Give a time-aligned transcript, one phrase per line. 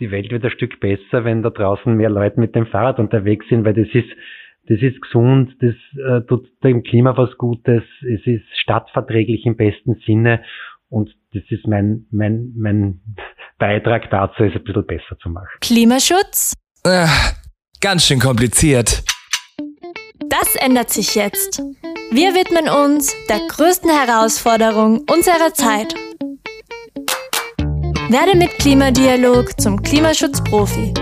[0.00, 3.46] die Welt wird ein Stück besser, wenn da draußen mehr Leute mit dem Fahrrad unterwegs
[3.48, 4.08] sind, weil das ist,
[4.68, 9.96] das ist gesund, das äh, tut dem Klima was Gutes, es ist stadtverträglich im besten
[10.06, 10.42] Sinne
[10.88, 13.00] und das ist mein, mein, mein
[13.58, 15.48] Beitrag dazu, es ein bisschen besser zu machen.
[15.60, 16.54] Klimaschutz?
[16.84, 17.06] Äh,
[17.80, 19.04] ganz schön kompliziert.
[20.28, 21.62] Das ändert sich jetzt.
[22.10, 25.94] Wir widmen uns der größten Herausforderung unserer Zeit.
[28.10, 30.92] Werde mit Klimadialog zum Klimaschutzprofi.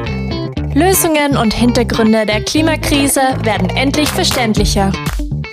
[0.75, 4.93] Lösungen und Hintergründe der Klimakrise werden endlich verständlicher.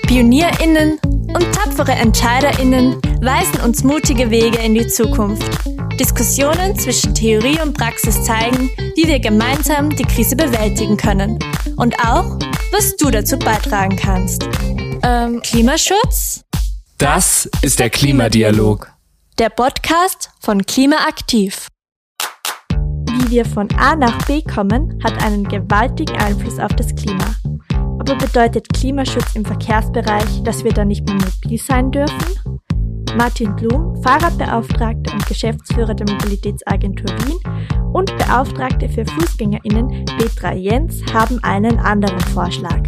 [0.04, 5.50] PionierInnen und tapfere EntscheiderInnen weisen uns mutige Wege in die Zukunft.
[6.00, 11.40] Diskussionen zwischen Theorie und Praxis zeigen, wie wir gemeinsam die Krise bewältigen können.
[11.78, 12.38] Und auch,
[12.72, 14.48] was du dazu beitragen kannst.
[15.04, 16.44] Ähm, Klimaschutz?
[17.00, 18.99] Das ist der Klimadialog.
[19.40, 21.70] Der Podcast von Klimaaktiv.
[23.10, 27.24] Wie wir von A nach B kommen, hat einen gewaltigen Einfluss auf das Klima.
[27.72, 32.60] Aber bedeutet Klimaschutz im Verkehrsbereich, dass wir da nicht mehr mobil sein dürfen?
[33.16, 37.40] Martin Blum, Fahrradbeauftragter und Geschäftsführer der Mobilitätsagentur Wien
[37.94, 42.82] und Beauftragte für FußgängerInnen Petra Jens haben einen anderen Vorschlag.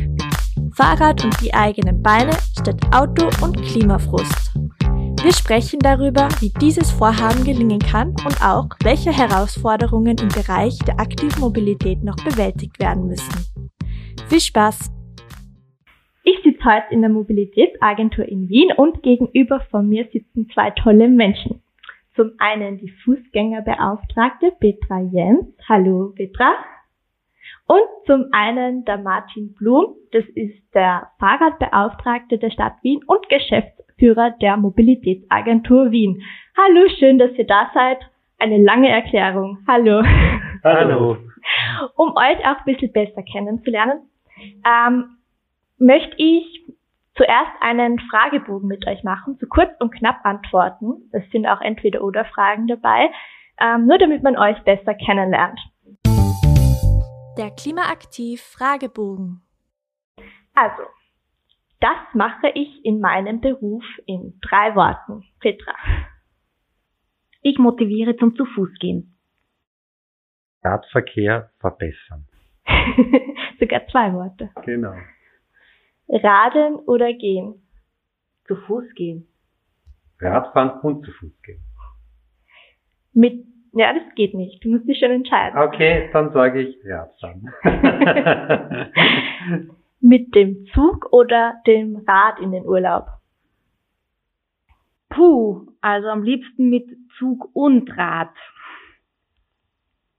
[0.75, 4.40] Fahrrad und die eigenen Beine statt Auto und Klimafrust.
[5.23, 10.99] Wir sprechen darüber, wie dieses Vorhaben gelingen kann und auch, welche Herausforderungen im Bereich der
[10.99, 13.45] aktiven Mobilität noch bewältigt werden müssen.
[14.29, 14.91] Viel Spaß!
[16.23, 21.07] Ich sitze heute in der Mobilitätsagentur in Wien und gegenüber von mir sitzen zwei tolle
[21.07, 21.61] Menschen.
[22.15, 25.45] Zum einen die Fußgängerbeauftragte Petra Jens.
[25.69, 26.51] Hallo Petra.
[27.67, 33.90] Und zum einen der Martin Blum, das ist der Fahrradbeauftragte der Stadt Wien und Geschäftsführer
[34.01, 36.23] der Mobilitätsagentur Wien.
[36.57, 37.99] Hallo, schön, dass ihr da seid.
[38.39, 39.59] Eine lange Erklärung.
[39.67, 40.03] Hallo.
[40.63, 41.17] Hallo.
[41.95, 44.09] Um euch auch ein bisschen besser kennenzulernen,
[44.65, 45.17] ähm,
[45.77, 46.65] möchte ich
[47.15, 51.09] zuerst einen Fragebogen mit euch machen, zu kurz und knapp antworten.
[51.11, 53.11] Es sind auch entweder oder Fragen dabei,
[53.59, 55.59] ähm, nur damit man euch besser kennenlernt.
[57.37, 59.41] Der Klimaaktiv Fragebogen.
[60.55, 60.83] Also,
[61.81, 65.25] das mache ich in meinem Beruf in drei Worten.
[65.39, 65.73] Petra.
[67.41, 69.17] Ich motiviere zum zu Fuß gehen.
[70.63, 72.27] Radverkehr verbessern.
[73.59, 74.51] Sogar zwei Worte.
[74.63, 74.93] Genau.
[76.07, 77.55] Radeln oder gehen?
[78.45, 79.27] Zu Fuß gehen.
[80.19, 81.63] Radfahren und zu Fuß gehen.
[83.13, 83.43] Mit,
[83.73, 84.63] ja, das geht nicht.
[84.63, 85.59] Du musst dich schon entscheiden.
[85.59, 87.51] Okay, dann sage ich Radfahren.
[90.01, 93.07] Mit dem Zug oder dem Rad in den Urlaub?
[95.09, 98.33] Puh, also am liebsten mit Zug und Rad.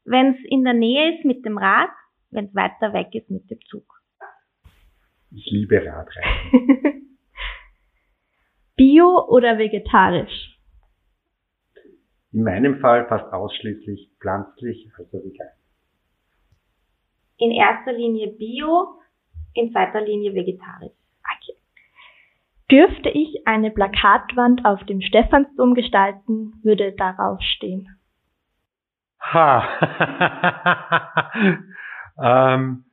[0.05, 1.91] Wenn es in der Nähe ist mit dem Rad,
[2.31, 3.85] wenn es weiter weg ist mit dem Zug.
[5.31, 7.09] Ich liebe Radreisen.
[8.77, 10.59] Bio oder vegetarisch?
[12.33, 15.49] In meinem Fall fast ausschließlich pflanzlich, also vegan.
[17.39, 19.02] In erster Linie Bio,
[19.55, 20.93] in zweiter Linie vegetarisch.
[21.37, 21.57] Okay.
[22.71, 27.89] Dürfte ich eine Plakatwand auf dem Stephansdom gestalten, würde darauf stehen.
[29.21, 29.63] Ha.
[32.19, 32.85] ähm,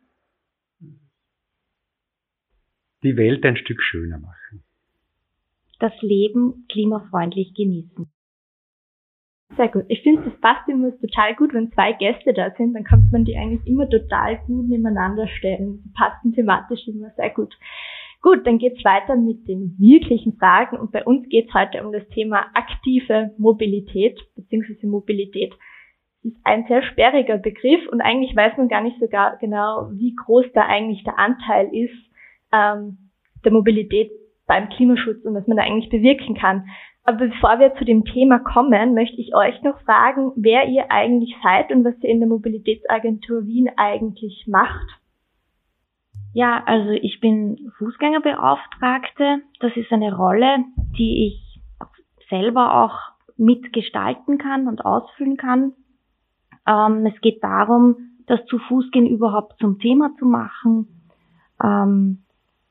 [3.04, 4.64] die Welt ein Stück schöner machen.
[5.80, 8.12] Das Leben klimafreundlich genießen.
[9.58, 9.86] Sehr gut.
[9.88, 13.26] Ich finde, das passt immer total gut, wenn zwei Gäste da sind, dann kann man
[13.26, 15.82] die eigentlich immer total gut nebeneinander stellen.
[15.84, 17.56] Die passen thematisch immer sehr gut.
[18.22, 22.08] Gut, dann geht's weiter mit den wirklichen Fragen und bei uns geht's heute um das
[22.10, 24.88] Thema aktive Mobilität bzw.
[24.88, 25.54] Mobilität.
[26.22, 29.08] Das ist ein sehr sperriger Begriff und eigentlich weiß man gar nicht so
[29.40, 31.96] genau, wie groß da eigentlich der Anteil ist
[32.52, 33.10] ähm,
[33.46, 34.12] der Mobilität
[34.46, 36.68] beim Klimaschutz und was man da eigentlich bewirken kann.
[37.10, 41.36] Aber bevor wir zu dem Thema kommen, möchte ich euch noch fragen, wer ihr eigentlich
[41.42, 44.88] seid und was ihr in der Mobilitätsagentur Wien eigentlich macht.
[46.36, 49.42] Ja, also ich bin Fußgängerbeauftragte.
[49.60, 50.58] Das ist eine Rolle,
[51.00, 51.62] die ich
[52.30, 53.00] selber auch
[53.38, 55.74] mitgestalten kann und ausfüllen kann.
[56.68, 57.96] Ähm, es geht darum,
[58.28, 61.10] das zu Fußgehen überhaupt zum Thema zu machen,
[61.64, 62.20] ähm,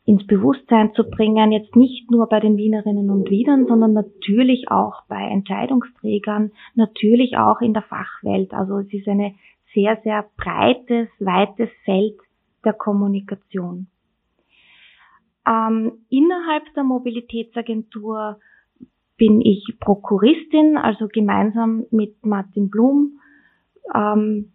[0.09, 5.03] ins Bewusstsein zu bringen, jetzt nicht nur bei den Wienerinnen und Wienern, sondern natürlich auch
[5.07, 8.55] bei Entscheidungsträgern, natürlich auch in der Fachwelt.
[8.55, 9.35] Also es ist eine
[9.75, 12.17] sehr, sehr breites, weites Feld
[12.65, 13.89] der Kommunikation.
[15.47, 18.39] Ähm, innerhalb der Mobilitätsagentur
[19.19, 23.21] bin ich Prokuristin, also gemeinsam mit Martin Blum
[23.95, 24.53] ähm,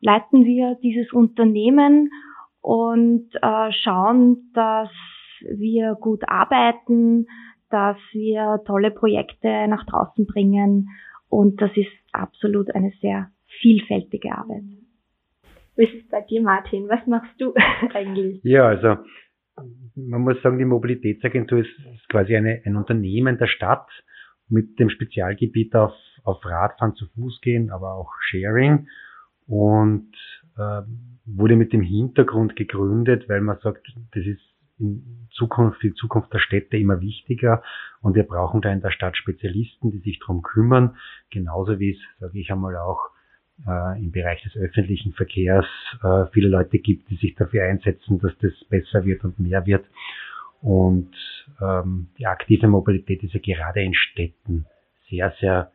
[0.00, 2.10] leiten wir dieses Unternehmen
[2.60, 4.90] und äh, schauen, dass
[5.40, 7.26] wir gut arbeiten,
[7.70, 10.88] dass wir tolle Projekte nach draußen bringen
[11.28, 14.64] und das ist absolut eine sehr vielfältige Arbeit.
[15.76, 16.88] Wie ist es bei dir, Martin?
[16.88, 17.54] Was machst du
[17.94, 18.40] eigentlich?
[18.42, 18.96] Ja, also
[19.94, 23.88] man muss sagen, die Mobilitätsagentur ist, ist quasi eine, ein Unternehmen der Stadt
[24.48, 25.92] mit dem Spezialgebiet auf,
[26.24, 28.88] auf Radfahren zu Fuß gehen, aber auch Sharing
[29.46, 30.12] und
[30.56, 30.82] äh,
[31.36, 34.40] wurde mit dem Hintergrund gegründet, weil man sagt, das ist
[34.78, 37.62] in Zukunft, die Zukunft der Städte immer wichtiger
[38.00, 40.96] und wir brauchen da in der Stadt Spezialisten, die sich darum kümmern,
[41.30, 43.10] genauso wie es, sage ich einmal, auch
[43.66, 45.66] äh, im Bereich des öffentlichen Verkehrs
[46.02, 49.84] äh, viele Leute gibt, die sich dafür einsetzen, dass das besser wird und mehr wird.
[50.60, 51.14] Und
[51.60, 54.66] ähm, die aktive Mobilität ist ja gerade in Städten
[55.08, 55.70] sehr, sehr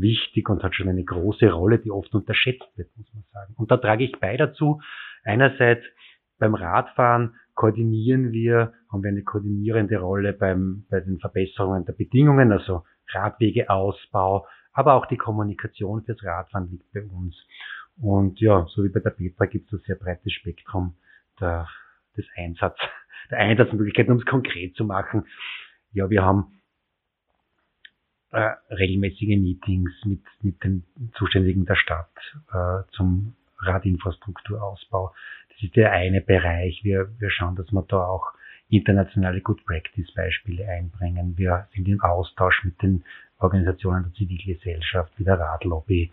[0.00, 3.54] wichtig und hat schon eine große Rolle, die oft unterschätzt wird, muss man sagen.
[3.56, 4.80] Und da trage ich bei dazu.
[5.24, 5.84] Einerseits
[6.38, 12.52] beim Radfahren koordinieren wir, haben wir eine koordinierende Rolle beim, bei den Verbesserungen der Bedingungen,
[12.52, 17.34] also Radwegeausbau, aber auch die Kommunikation fürs Radfahren liegt bei uns.
[17.98, 20.96] Und ja, so wie bei der Petra gibt es ein sehr breites Spektrum
[21.40, 21.66] der,
[22.16, 22.76] des Einsatz,
[23.30, 25.26] der Einsatzmöglichkeiten, um es konkret zu machen.
[25.92, 26.60] Ja, wir haben
[28.36, 30.84] äh, regelmäßige Meetings mit, mit den
[31.14, 32.12] Zuständigen der Stadt
[32.52, 35.14] äh, zum Radinfrastrukturausbau.
[35.48, 36.80] Das ist der eine Bereich.
[36.84, 38.34] Wir, wir schauen, dass wir da auch
[38.68, 41.38] internationale Good Practice Beispiele einbringen.
[41.38, 43.04] Wir sind im Austausch mit den
[43.38, 46.12] Organisationen der Zivilgesellschaft, wie der Radlobby.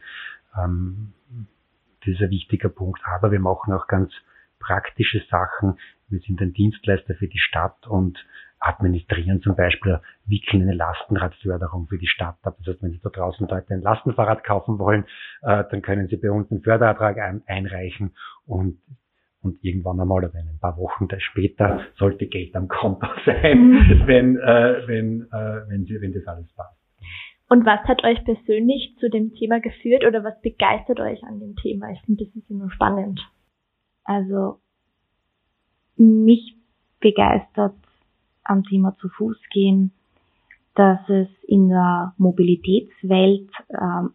[0.57, 1.11] Ähm,
[2.05, 3.01] das ist ein wichtiger Punkt.
[3.03, 4.13] Aber wir machen auch ganz
[4.59, 5.77] praktische Sachen.
[6.07, 8.25] Wir sind ein Dienstleister für die Stadt und
[8.63, 12.55] administrieren zum Beispiel, wickeln eine Lastenradförderung für die Stadt ab.
[12.59, 15.05] Das heißt, wenn Sie da draußen Leute ein Lastenfahrrad kaufen wollen,
[15.41, 18.15] äh, dann können Sie bei uns einen Förderantrag ein, einreichen
[18.45, 18.79] und
[19.43, 24.03] und irgendwann einmal oder ein paar Wochen später sollte Geld am Konto sein, mhm.
[24.05, 26.77] wenn, äh, wenn, äh, wenn, sie, wenn das alles passt.
[27.49, 31.55] Und was hat euch persönlich zu dem Thema geführt oder was begeistert euch an dem
[31.57, 31.91] Thema?
[31.91, 33.19] Ich finde, das ist immer spannend.
[34.05, 34.59] Also
[35.97, 36.55] mich
[36.99, 37.75] begeistert
[38.43, 39.91] am Thema zu Fuß gehen,
[40.75, 44.13] dass es in der Mobilitätswelt ähm,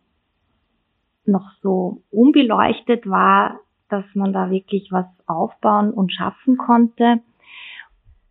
[1.25, 7.21] noch so unbeleuchtet war, dass man da wirklich was aufbauen und schaffen konnte.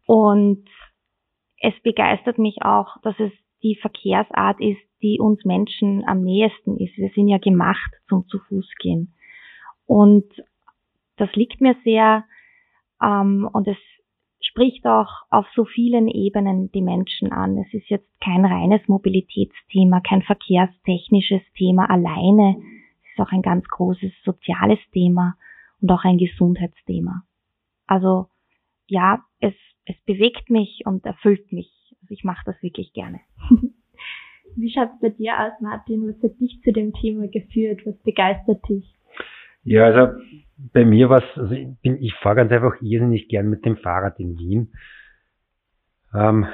[0.05, 0.65] Und
[1.59, 3.31] es begeistert mich auch, dass es
[3.63, 6.97] die Verkehrsart ist, die uns Menschen am nähesten ist.
[6.97, 9.13] Wir sind ja gemacht zum zu Fuß gehen.
[9.85, 10.25] Und
[11.17, 12.25] das liegt mir sehr
[13.01, 13.77] ähm, und es
[14.57, 17.59] spricht auch auf so vielen Ebenen die Menschen an.
[17.59, 22.55] Es ist jetzt kein reines Mobilitätsthema, kein verkehrstechnisches Thema alleine.
[23.03, 25.35] Es ist auch ein ganz großes soziales Thema
[25.79, 27.23] und auch ein Gesundheitsthema.
[27.85, 28.29] Also
[28.87, 29.53] ja, es,
[29.85, 31.71] es bewegt mich und erfüllt mich.
[32.01, 33.19] Also ich mache das wirklich gerne.
[34.55, 36.07] Wie schaut es bei dir aus, Martin?
[36.07, 37.81] Was hat dich zu dem Thema geführt?
[37.85, 38.91] Was begeistert dich?
[39.63, 40.19] Ja, also
[40.57, 43.77] bei mir war es, also ich, bin, ich fahre ganz einfach irrsinnig gern mit dem
[43.77, 44.73] Fahrrad in Wien.
[46.13, 46.47] Ähm,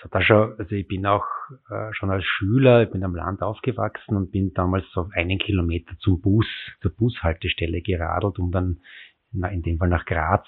[0.00, 1.24] so da schon, also ich bin auch
[1.70, 5.96] äh, schon als Schüler, ich bin am Land aufgewachsen und bin damals so einen Kilometer
[5.98, 6.46] zum Bus,
[6.80, 8.78] zur Bushaltestelle geradelt, um dann
[9.32, 10.46] na, in dem Fall nach Graz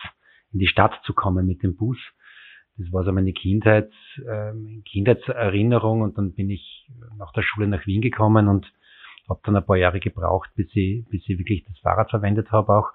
[0.53, 1.99] in die Stadt zu kommen mit dem Bus.
[2.77, 4.53] Das war so meine Kindheit, äh,
[4.85, 8.73] Kindheitserinnerung und dann bin ich nach der Schule nach Wien gekommen und
[9.31, 12.75] habe dann ein paar Jahre gebraucht, bis ich, bis ich wirklich das Fahrrad verwendet habe
[12.75, 12.91] auch.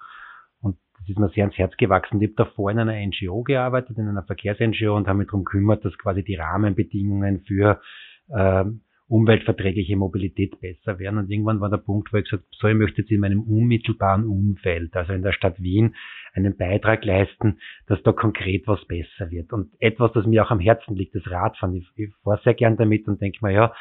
[0.60, 2.20] Und das ist mir sehr ans Herz gewachsen.
[2.20, 5.84] Ich habe davor in einer NGO gearbeitet, in einer Verkehrs-NGO und habe mich darum gekümmert,
[5.84, 7.80] dass quasi die Rahmenbedingungen für
[8.28, 8.64] äh,
[9.08, 11.18] umweltverträgliche Mobilität besser werden.
[11.18, 13.42] Und irgendwann war der Punkt, wo ich gesagt habe, so, ich möchte jetzt in meinem
[13.42, 15.94] unmittelbaren Umfeld, also in der Stadt Wien,
[16.34, 19.52] einen Beitrag leisten, dass da konkret was besser wird.
[19.52, 21.76] Und etwas, das mir auch am Herzen liegt, das Radfahren.
[21.76, 23.74] Ich, ich fahre sehr gern damit und denke mir, ja,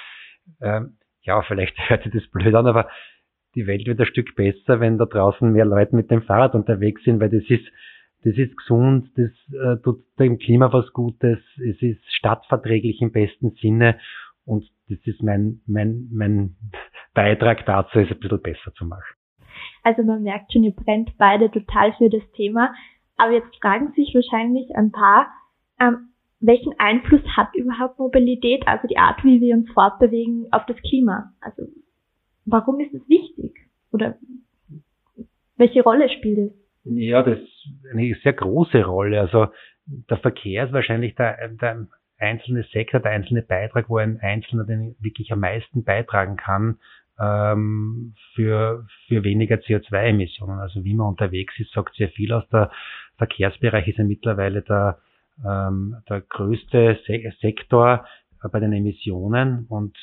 [0.60, 0.82] äh,
[1.25, 2.89] ja, vielleicht hört sich das blöd an, aber
[3.55, 7.03] die Welt wird ein Stück besser, wenn da draußen mehr Leute mit dem Fahrrad unterwegs
[7.03, 7.65] sind, weil das ist,
[8.24, 13.51] das ist gesund, das äh, tut dem Klima was Gutes, es ist stadtverträglich im besten
[13.62, 14.00] Sinne
[14.46, 16.55] und das ist mein, mein, mein
[17.13, 19.15] Beitrag dazu, es ein bisschen besser zu machen.
[19.84, 22.74] Also man merkt schon, ihr brennt beide total für das Thema.
[23.17, 25.27] Aber jetzt fragen sich wahrscheinlich ein paar,
[25.79, 26.10] ähm,
[26.46, 31.34] welchen Einfluss hat überhaupt Mobilität, also die Art, wie wir uns fortbewegen, auf das Klima?
[31.42, 31.64] Also
[32.46, 33.54] warum ist es wichtig?
[33.92, 34.18] Oder
[35.58, 36.52] welche Rolle spielt es?
[36.84, 39.20] Ja, das ist eine sehr große Rolle.
[39.20, 39.48] Also
[39.86, 41.88] der Verkehr ist wahrscheinlich der, der
[42.20, 46.80] einzelne Sektor, der einzelne Beitrag, wo ein Einzelner den wirklich am meisten beitragen kann
[47.20, 50.60] ähm, für, für weniger CO2-Emissionen.
[50.60, 52.48] Also wie man unterwegs ist, sagt sehr viel aus.
[52.50, 52.72] Der
[53.18, 55.00] Verkehrsbereich ist ja mittlerweile der,
[55.44, 58.06] ähm, der größte Se Sektor
[58.51, 59.98] bei den Emissionen und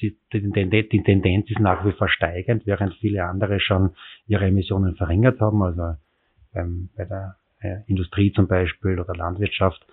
[0.00, 3.94] die, Tendenz ist nach wie vor steigend, während viele andere schon
[4.26, 5.96] ihre Emissionen verringert haben, also
[6.54, 9.84] ähm, bei der äh, Industrie zum Beispiel oder Landwirtschaft.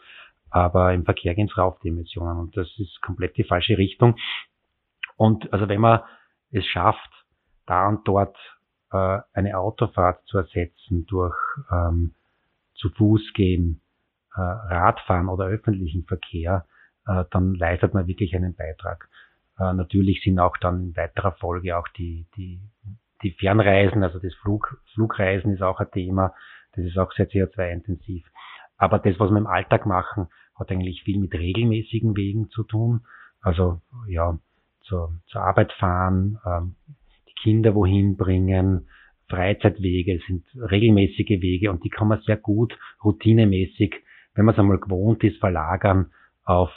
[0.50, 2.38] Aber im Verkehr gehen es rauf, die Emissionen.
[2.38, 4.16] Und das ist komplett die falsche Richtung.
[5.18, 6.02] Und also wenn man
[6.52, 7.12] es schafft,
[7.66, 8.38] da und dort
[8.92, 11.36] äh, eine Autofahrt zu ersetzen durch
[11.72, 12.14] ähm,
[12.76, 13.85] zu Fuß gehen, äh,
[14.42, 16.66] Radfahren oder öffentlichen Verkehr,
[17.08, 19.10] äh, dann leistet man wirklich einen Beitrag.
[19.60, 22.60] Äh, natürlich sind auch dann in weiterer Folge auch die, die,
[23.24, 26.34] die Fernreisen, also das Flug, Flugreisen ist auch ein Thema,
[26.74, 28.26] das ist auch sehr CO2-intensiv.
[28.78, 33.02] Aber das, was wir im Alltag machen, hat eigentlich viel mit regelmäßigen Wegen zu tun.
[33.42, 34.38] Also ja,
[34.82, 36.76] zur, zur Arbeit fahren, ähm,
[37.28, 38.88] die Kinder wohin bringen,
[39.30, 43.96] Freizeitwege sind regelmäßige Wege und die kann man sehr gut routinemäßig,
[44.36, 46.12] wenn man es einmal gewohnt ist, verlagern
[46.44, 46.72] auf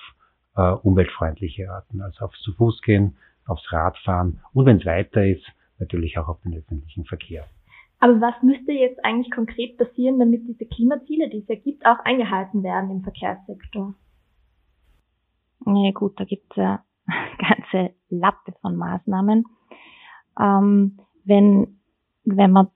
[0.56, 5.44] äh, umweltfreundliche Arten, also aufs zu Fuß gehen, aufs Radfahren und wenn es weiter ist,
[5.78, 7.44] natürlich auch auf den öffentlichen Verkehr.
[8.00, 11.98] Aber was müsste jetzt eigentlich konkret passieren, damit diese Klimaziele, die es ja gibt, auch
[12.04, 13.94] eingehalten werden im Verkehrssektor?
[15.66, 16.84] Ja gut, da gibt es ja
[17.38, 19.44] ganze Latte von Maßnahmen.
[20.40, 21.80] Ähm, wenn,
[22.24, 22.68] wenn man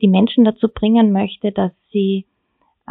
[0.00, 2.26] die Menschen dazu bringen möchte, dass sie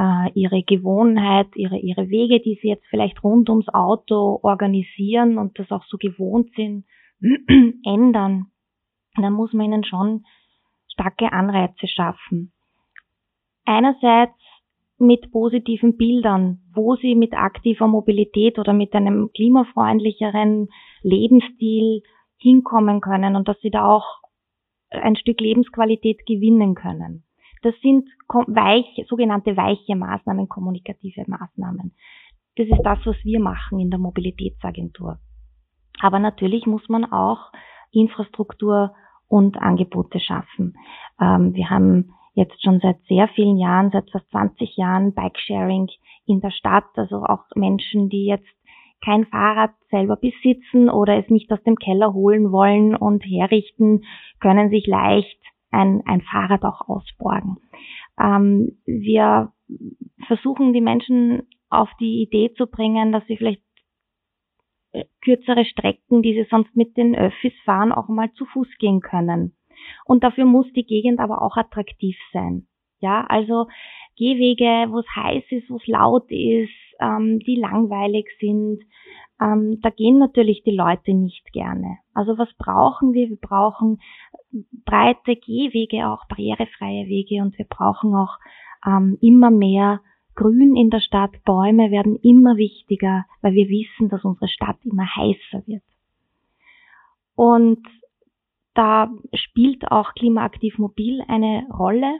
[0.01, 5.60] äh, ihre Gewohnheit, ihre, ihre Wege, die sie jetzt vielleicht rund ums Auto organisieren und
[5.60, 6.86] das auch so gewohnt sind,
[7.86, 8.48] ändern,
[9.15, 10.25] dann muss man ihnen schon
[10.91, 12.51] starke Anreize schaffen.
[13.65, 14.34] Einerseits
[14.98, 20.67] mit positiven Bildern, wo sie mit aktiver Mobilität oder mit einem klimafreundlicheren
[21.03, 22.01] Lebensstil
[22.38, 24.22] hinkommen können und dass sie da auch
[24.89, 27.24] ein Stück Lebensqualität gewinnen können.
[27.62, 31.94] Das sind weiche, sogenannte weiche Maßnahmen, kommunikative Maßnahmen.
[32.56, 35.20] Das ist das, was wir machen in der Mobilitätsagentur.
[36.00, 37.51] Aber natürlich muss man auch
[37.91, 38.94] Infrastruktur
[39.27, 40.75] und Angebote schaffen.
[41.20, 45.89] Ähm, wir haben jetzt schon seit sehr vielen Jahren, seit fast 20 Jahren Bikesharing
[46.25, 48.48] in der Stadt, also auch Menschen, die jetzt
[49.03, 54.03] kein Fahrrad selber besitzen oder es nicht aus dem Keller holen wollen und herrichten,
[54.39, 55.39] können sich leicht
[55.72, 57.58] ein, ein Fahrrad auch ausborgen.
[58.20, 59.51] Ähm, wir
[60.28, 63.63] versuchen die Menschen auf die Idee zu bringen, dass sie vielleicht
[64.92, 69.00] äh, kürzere Strecken, die sie sonst mit den Öffis fahren, auch mal zu Fuß gehen
[69.00, 69.56] können.
[70.06, 72.68] Und dafür muss die Gegend aber auch attraktiv sein.
[73.00, 73.68] Ja, also
[74.18, 78.84] Gehwege, wo es heiß ist, wo es laut ist, ähm, die langweilig sind,
[79.41, 81.98] ähm, da gehen natürlich die Leute nicht gerne.
[82.13, 83.29] Also was brauchen wir?
[83.29, 84.00] Wir brauchen
[84.86, 88.38] breite Gehwege, auch barrierefreie Wege und wir brauchen auch
[88.86, 90.01] ähm, immer mehr
[90.36, 91.31] Grün in der Stadt.
[91.43, 95.83] Bäume werden immer wichtiger, weil wir wissen, dass unsere Stadt immer heißer wird.
[97.36, 97.86] Und
[98.75, 102.19] da spielt auch Klimaaktiv Mobil eine Rolle,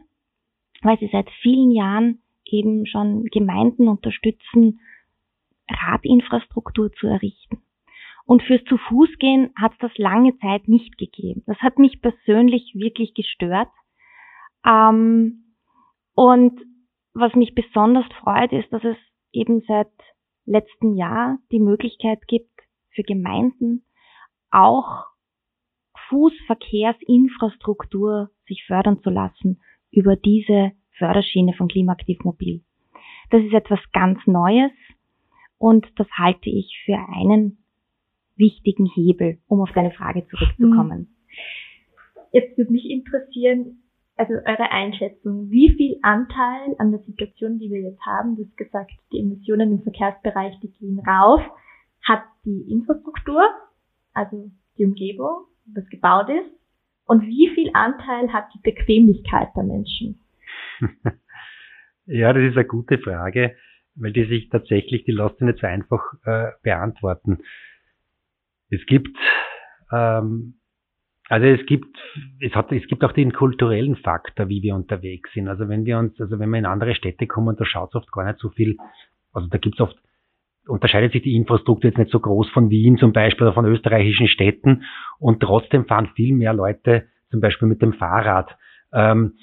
[0.82, 4.80] weil sie seit vielen Jahren eben schon Gemeinden unterstützen,
[5.74, 7.62] Radinfrastruktur zu errichten.
[8.26, 11.44] Und fürs zu Fuß gehen hat es das lange Zeit nicht gegeben.
[11.48, 13.70] Das hat mich persönlich wirklich gestört.
[14.66, 15.56] Ähm,
[16.14, 16.62] und
[17.14, 18.98] was mich besonders freut, ist, dass es
[19.32, 19.92] eben seit
[20.46, 22.50] letztem Jahr die Möglichkeit gibt,
[22.94, 23.86] für Gemeinden
[24.50, 25.06] auch
[26.10, 29.62] Fußverkehrsinfrastruktur sich fördern zu lassen
[29.92, 32.64] über diese Förderschiene von Klimaaktiv Mobil.
[33.30, 34.72] Das ist etwas ganz Neues
[35.62, 37.60] und das halte ich für einen
[38.36, 41.00] wichtigen Hebel, um auf deine Frage zurückzukommen.
[41.00, 41.08] Mhm.
[42.32, 43.84] Jetzt würde mich interessieren,
[44.16, 48.58] also eure Einschätzung, wie viel Anteil an der Situation, die wir jetzt haben, du hast
[48.58, 51.42] gesagt, die Emissionen im Verkehrsbereich, die gehen rauf,
[52.04, 53.44] hat die Infrastruktur,
[54.14, 54.50] also
[54.80, 56.50] die Umgebung, was gebaut ist?
[57.06, 60.20] Und wie viel Anteil hat die Bequemlichkeit der Menschen?
[62.08, 63.56] ja, das ist eine gute Frage,
[63.96, 67.40] weil die sich tatsächlich, die lässt sich nicht so einfach äh, beantworten.
[68.70, 69.18] Es gibt,
[69.92, 70.56] ähm,
[71.28, 71.98] also es gibt,
[72.40, 75.48] es hat, es gibt auch den kulturellen Faktor, wie wir unterwegs sind.
[75.48, 78.12] Also wenn wir uns, also wenn wir in andere Städte kommen, da schaut es oft
[78.12, 78.78] gar nicht so viel,
[79.34, 79.98] also da gibt es oft
[80.68, 84.28] unterscheidet sich die Infrastruktur jetzt nicht so groß von Wien zum Beispiel oder von österreichischen
[84.28, 84.84] Städten
[85.20, 88.56] und trotzdem fahren viel mehr Leute zum Beispiel mit dem Fahrrad.
[88.94, 89.34] Ähm,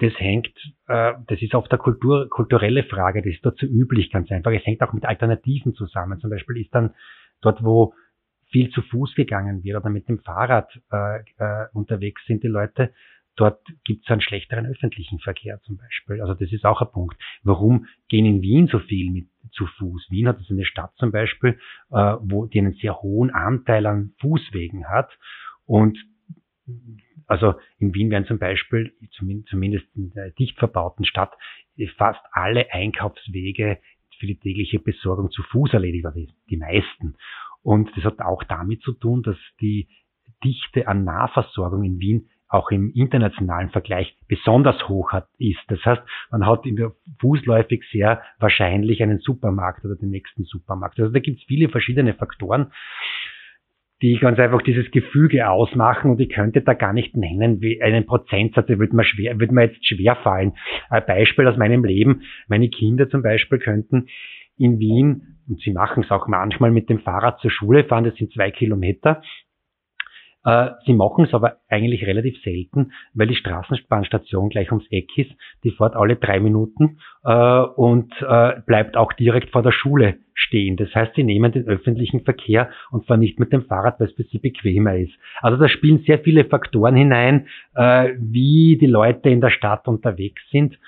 [0.00, 0.54] das hängt,
[0.88, 4.52] äh, das ist oft eine Kultur, kulturelle Frage, das ist dort so üblich, ganz einfach.
[4.52, 6.18] Es hängt auch mit Alternativen zusammen.
[6.20, 6.94] Zum Beispiel ist dann
[7.40, 7.94] dort, wo
[8.50, 12.92] viel zu Fuß gegangen wird oder mit dem Fahrrad äh, äh, unterwegs sind die Leute,
[13.36, 16.20] dort gibt es einen schlechteren öffentlichen Verkehr zum Beispiel.
[16.20, 17.16] Also das ist auch ein Punkt.
[17.42, 20.08] Warum gehen in Wien so viel mit zu Fuß?
[20.10, 21.58] Wien hat also eine Stadt zum Beispiel,
[21.90, 25.10] äh, wo die einen sehr hohen Anteil an Fußwegen hat
[25.66, 25.96] und
[27.26, 31.32] also in Wien werden zum Beispiel, zumindest in der dicht verbauten Stadt,
[31.96, 33.78] fast alle Einkaufswege
[34.18, 37.16] für die tägliche Besorgung zu Fuß erledigt, also die meisten.
[37.62, 39.88] Und das hat auch damit zu tun, dass die
[40.44, 45.60] Dichte an Nahversorgung in Wien auch im internationalen Vergleich besonders hoch hat, ist.
[45.68, 50.98] Das heißt, man hat in der fußläufig sehr wahrscheinlich einen Supermarkt oder den nächsten Supermarkt.
[50.98, 52.72] Also da gibt es viele verschiedene Faktoren,
[54.02, 58.06] die ganz einfach dieses Gefüge ausmachen und ich könnte da gar nicht nennen, wie einen
[58.06, 60.52] Prozentsatz, der würde mir schwer, würde mir jetzt schwer fallen.
[60.88, 62.22] Ein Beispiel aus meinem Leben.
[62.48, 64.06] Meine Kinder zum Beispiel könnten
[64.56, 68.14] in Wien, und sie machen es auch manchmal mit dem Fahrrad zur Schule fahren, das
[68.14, 69.22] sind zwei Kilometer,
[70.86, 75.30] sie machen es aber eigentlich relativ selten, weil die Straßenbahnstation gleich ums Eck ist.
[75.64, 80.76] Die fährt alle drei Minuten äh, und äh, bleibt auch direkt vor der Schule stehen.
[80.76, 84.14] Das heißt, sie nehmen den öffentlichen Verkehr und fahren nicht mit dem Fahrrad, weil es
[84.14, 85.12] für sie bequemer ist.
[85.42, 90.42] Also da spielen sehr viele Faktoren hinein, äh, wie die Leute in der Stadt unterwegs
[90.50, 90.78] sind.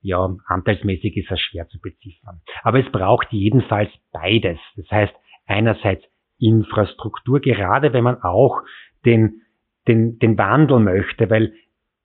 [0.00, 2.40] Ja, anteilsmäßig ist das schwer zu beziffern.
[2.62, 4.58] Aber es braucht jedenfalls beides.
[4.76, 5.14] Das heißt,
[5.46, 6.04] einerseits
[6.38, 8.62] Infrastruktur, gerade wenn man auch
[9.04, 9.42] den,
[9.88, 11.52] den, den Wandel möchte, weil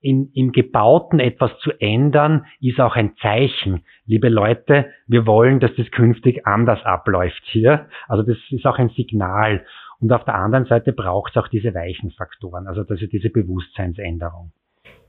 [0.00, 3.84] in, im Gebauten etwas zu ändern, ist auch ein Zeichen.
[4.04, 7.86] Liebe Leute, wir wollen, dass das künftig anders abläuft hier.
[8.08, 9.64] Also das ist auch ein Signal.
[10.00, 13.30] Und auf der anderen Seite braucht es auch diese weichen Faktoren, also das ist diese
[13.30, 14.50] Bewusstseinsänderung.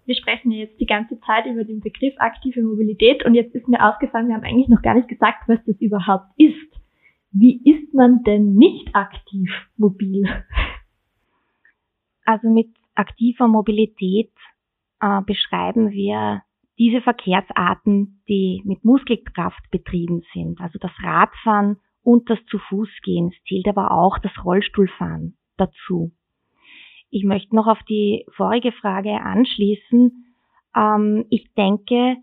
[0.06, 3.84] Wir sprechen jetzt die ganze Zeit über den Begriff aktive Mobilität und jetzt ist mir
[3.88, 6.83] aufgefallen, wir haben eigentlich noch gar nicht gesagt, was das überhaupt ist.
[7.34, 10.24] Wie ist man denn nicht aktiv mobil?
[12.26, 14.32] Also mit aktiver Mobilität
[15.02, 16.44] äh, beschreiben wir
[16.78, 23.32] diese Verkehrsarten, die mit Muskelkraft betrieben sind, also das Radfahren und das zu Fuß gehen.
[23.34, 26.12] Es zählt aber auch das Rollstuhlfahren dazu.
[27.10, 30.34] Ich möchte noch auf die vorige Frage anschließen.
[30.76, 32.18] Ähm, ich denke,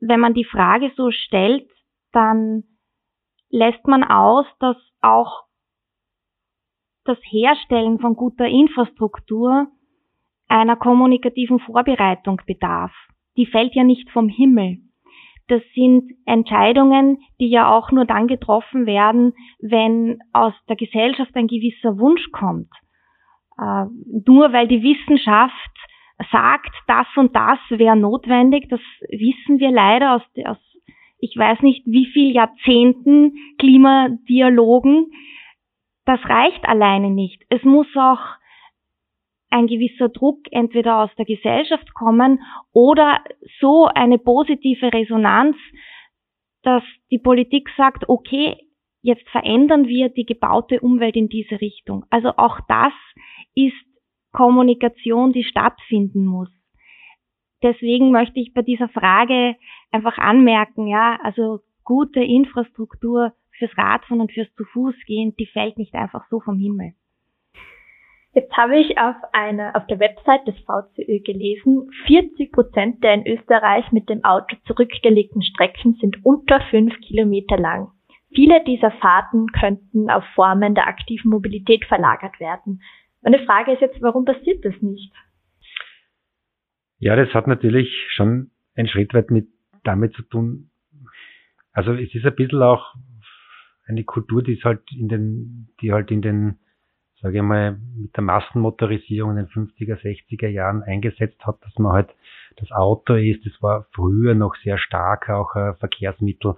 [0.00, 1.70] wenn man die Frage so stellt,
[2.12, 2.64] dann
[3.56, 5.44] lässt man aus, dass auch
[7.04, 9.68] das Herstellen von guter Infrastruktur
[10.48, 12.92] einer kommunikativen Vorbereitung bedarf.
[13.36, 14.78] Die fällt ja nicht vom Himmel.
[15.48, 21.46] Das sind Entscheidungen, die ja auch nur dann getroffen werden, wenn aus der Gesellschaft ein
[21.46, 22.70] gewisser Wunsch kommt.
[23.58, 23.86] Äh,
[24.26, 25.52] nur weil die Wissenschaft
[26.30, 30.58] sagt, das und das wäre notwendig, das wissen wir leider aus, aus
[31.18, 35.10] ich weiß nicht wie viel Jahrzehnten Klimadialogen,
[36.04, 37.42] das reicht alleine nicht.
[37.48, 38.20] Es muss auch
[39.50, 43.22] ein gewisser Druck entweder aus der Gesellschaft kommen oder
[43.60, 45.56] so eine positive Resonanz,
[46.62, 48.56] dass die Politik sagt, okay,
[49.02, 52.04] jetzt verändern wir die gebaute Umwelt in diese Richtung.
[52.10, 52.92] Also auch das
[53.54, 53.76] ist
[54.32, 56.50] Kommunikation, die stattfinden muss.
[57.62, 59.56] Deswegen möchte ich bei dieser Frage
[59.90, 65.78] einfach anmerken, ja, also gute Infrastruktur fürs Radfahren und fürs zu Fuß gehen, die fällt
[65.78, 66.92] nicht einfach so vom Himmel.
[68.34, 73.26] Jetzt habe ich auf einer, auf der Website des VCÖ gelesen, 40 Prozent der in
[73.26, 77.92] Österreich mit dem Auto zurückgelegten Strecken sind unter fünf Kilometer lang.
[78.34, 82.82] Viele dieser Fahrten könnten auf Formen der aktiven Mobilität verlagert werden.
[83.22, 85.10] Meine Frage ist jetzt, warum passiert das nicht?
[86.98, 89.48] Ja, das hat natürlich schon ein Schritt weit mit
[89.84, 90.70] damit zu tun.
[91.72, 92.94] Also es ist ein bisschen auch
[93.86, 96.58] eine Kultur, die ist halt in den, die halt in den,
[97.20, 101.92] sage ich mal, mit der Massenmotorisierung in den 50er, 60er Jahren eingesetzt hat, dass man
[101.92, 102.10] halt
[102.56, 103.44] das Auto ist.
[103.46, 106.54] Das war früher noch sehr stark auch ein Verkehrsmittel,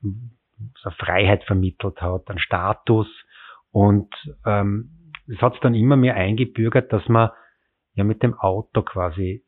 [0.00, 3.08] so Freiheit vermittelt hat, einen Status.
[3.72, 4.14] Und
[4.46, 4.90] ähm,
[5.26, 7.30] es hat es dann immer mehr eingebürgert, dass man
[7.94, 9.44] ja mit dem Auto quasi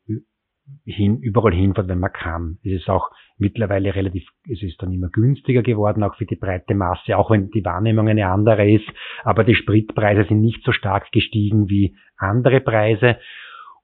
[0.83, 2.57] hin, überall hinfährt, wenn man kann.
[2.63, 6.73] Es ist auch mittlerweile relativ, es ist dann immer günstiger geworden, auch für die breite
[6.73, 8.87] Masse, auch wenn die Wahrnehmung eine andere ist.
[9.23, 13.17] Aber die Spritpreise sind nicht so stark gestiegen wie andere Preise.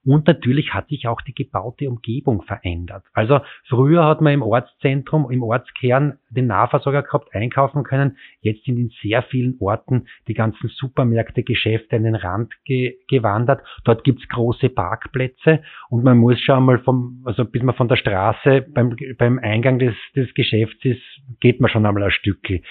[0.04, 3.04] Und natürlich hat sich auch die gebaute Umgebung verändert.
[3.12, 8.16] Also früher hat man im Ortszentrum, im Ortskern den Nahversorger gehabt, einkaufen können.
[8.40, 13.62] Jetzt sind in sehr vielen Orten die ganzen Supermärkte, Geschäfte an den Rand ge gewandert.
[13.84, 17.96] Dort gibt's große Parkplätze und man muss schon mal vom, also bis man von der
[17.96, 21.02] Straße beim, beim Eingang des, des Geschäfts ist,
[21.40, 22.62] geht man schon einmal ein Stückchen.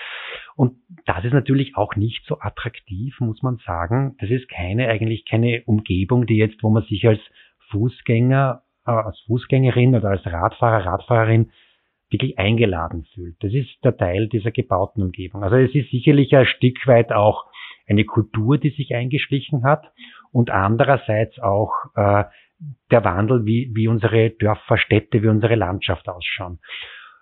[0.55, 4.15] Und das ist natürlich auch nicht so attraktiv, muss man sagen.
[4.19, 7.21] Das ist keine, eigentlich keine Umgebung, die jetzt, wo man sich als
[7.69, 11.51] Fußgänger, äh, als Fußgängerin oder als Radfahrer, Radfahrerin
[12.09, 13.37] wirklich eingeladen fühlt.
[13.41, 15.43] Das ist der Teil dieser gebauten Umgebung.
[15.43, 17.45] Also es ist sicherlich ein Stück weit auch
[17.87, 19.91] eine Kultur, die sich eingeschlichen hat
[20.31, 22.25] und andererseits auch äh,
[22.91, 26.59] der Wandel, wie, wie unsere Dörfer, Städte, wie unsere Landschaft ausschauen.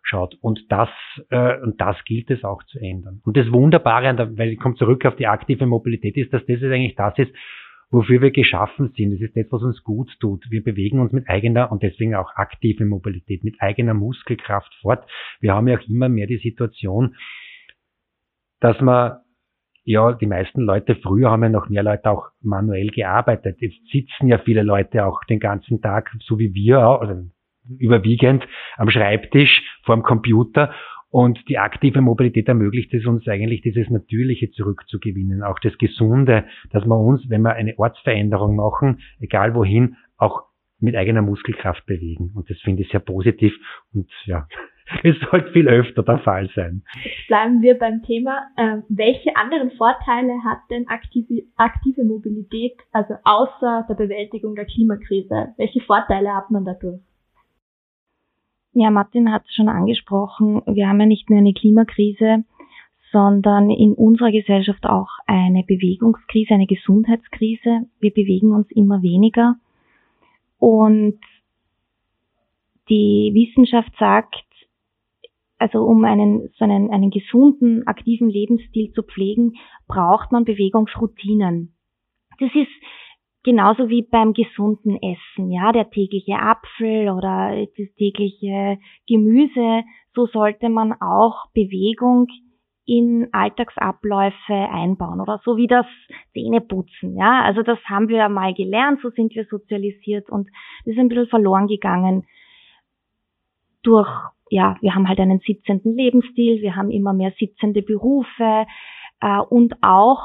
[0.10, 0.36] Schaut.
[0.42, 0.90] Und das,
[1.30, 3.22] äh, und das gilt es auch zu ändern.
[3.26, 6.96] Und das Wunderbare, weil ich komme zurück auf die aktive Mobilität, ist, dass das eigentlich
[6.96, 7.32] das ist,
[7.92, 9.14] wofür wir geschaffen sind.
[9.14, 10.50] Das ist das, was uns gut tut.
[10.50, 15.08] Wir bewegen uns mit eigener und deswegen auch aktive Mobilität, mit eigener Muskelkraft fort.
[15.42, 17.16] Wir haben ja auch immer mehr die Situation,
[18.62, 19.20] dass man
[19.84, 23.58] ja, die meisten Leute, früher haben ja noch mehr Leute auch manuell gearbeitet.
[23.62, 27.30] Jetzt sitzen ja viele Leute auch den ganzen Tag, so wie wir, also
[27.78, 30.74] überwiegend am Schreibtisch vor dem Computer.
[31.12, 36.86] Und die aktive Mobilität ermöglicht es uns eigentlich, dieses Natürliche zurückzugewinnen, auch das Gesunde, dass
[36.86, 40.44] wir uns, wenn wir eine Ortsveränderung machen, egal wohin, auch
[40.80, 42.32] mit eigener Muskelkraft bewegen.
[42.36, 43.54] Und das finde ich sehr positiv.
[43.94, 44.48] Und ja,
[45.04, 46.84] es sollte viel öfter der Fall sein.
[47.28, 48.48] Bleiben wir beim Thema.
[48.56, 55.54] Äh, welche anderen Vorteile hat denn aktive, aktive Mobilität, also außer der Bewältigung der Klimakrise?
[55.58, 57.02] Welche Vorteile hat man dadurch?
[58.74, 60.62] Ja, Martin hat es schon angesprochen.
[60.68, 62.44] Wir haben ja nicht nur eine Klimakrise,
[63.12, 67.88] sondern in unserer Gesellschaft auch eine Bewegungskrise, eine Gesundheitskrise.
[68.00, 69.56] Wir bewegen uns immer weniger.
[70.60, 71.20] Und
[72.90, 74.46] die Wissenschaft sagt,
[75.58, 79.56] also um einen, so einen, einen gesunden, aktiven Lebensstil zu pflegen,
[79.88, 81.74] braucht man Bewegungsroutinen.
[82.40, 82.72] Das ist
[83.44, 90.70] genauso wie beim gesunden Essen, ja, der tägliche Apfel oder das tägliche Gemüse, so sollte
[90.70, 92.28] man auch Bewegung
[92.86, 95.86] in Alltagsabläufe einbauen oder so wie das
[96.34, 97.44] Zähneputzen, ja.
[97.44, 100.50] Also das haben wir mal gelernt, so sind wir sozialisiert und
[100.86, 102.26] das ist ein bisschen verloren gegangen
[103.84, 104.10] durch
[104.50, 108.66] ja, wir haben halt einen sitzenden Lebensstil, wir haben immer mehr sitzende Berufe
[109.22, 110.24] äh, und auch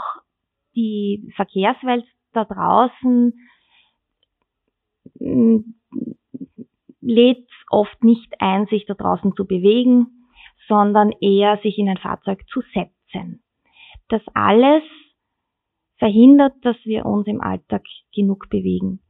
[0.75, 3.33] die Verkehrswelt da draußen
[5.19, 5.59] mm,
[7.01, 10.07] lädt oft nicht ein, sich da draußen zu bewegen,
[10.69, 13.43] sondern eher sich in ein Fahrzeug zu setzen.
[14.09, 14.83] Das alles
[15.99, 19.01] verhindert, dass wir uns im Alltag genug bewegen.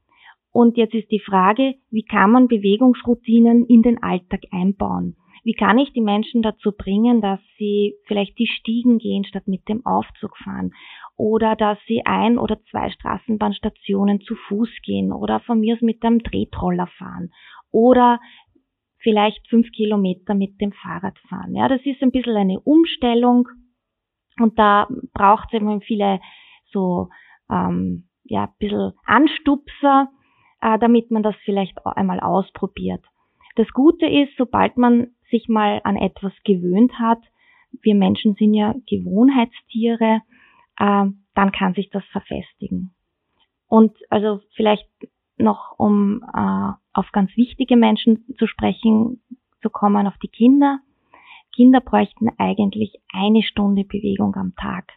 [0.53, 5.17] Und jetzt ist die Frage, wie kann man Bewegungsroutinen in den Alltag einbauen?
[5.43, 9.69] Wie kann ich die Menschen dazu bringen, dass sie vielleicht die Stiegen gehen, statt mit
[9.69, 10.73] dem Aufzug fahren?
[11.17, 16.05] Oder dass sie ein oder zwei Straßenbahnstationen zu Fuß gehen oder von mir aus mit
[16.05, 17.31] einem Tretroller fahren?
[17.71, 18.21] Oder
[18.99, 21.55] vielleicht fünf Kilometer mit dem Fahrrad fahren.
[21.55, 23.49] Ja, das ist ein bisschen eine Umstellung
[24.41, 26.21] und da braucht es eben viele
[26.73, 27.11] so
[27.51, 30.09] ähm, ja, ein bisschen Anstupser,
[30.61, 33.05] äh, damit man das vielleicht einmal ausprobiert.
[33.57, 37.21] Das Gute ist, sobald man sich mal an etwas gewöhnt hat,
[37.83, 40.23] wir Menschen sind ja Gewohnheitstiere,
[40.79, 42.95] äh, dann kann sich das verfestigen.
[43.67, 44.89] Und also vielleicht
[45.37, 49.23] noch, um äh, auf ganz wichtige Menschen zu sprechen
[49.63, 50.79] zu kommen, auf die Kinder.
[51.55, 54.93] Kinder bräuchten eigentlich eine Stunde Bewegung am Tag.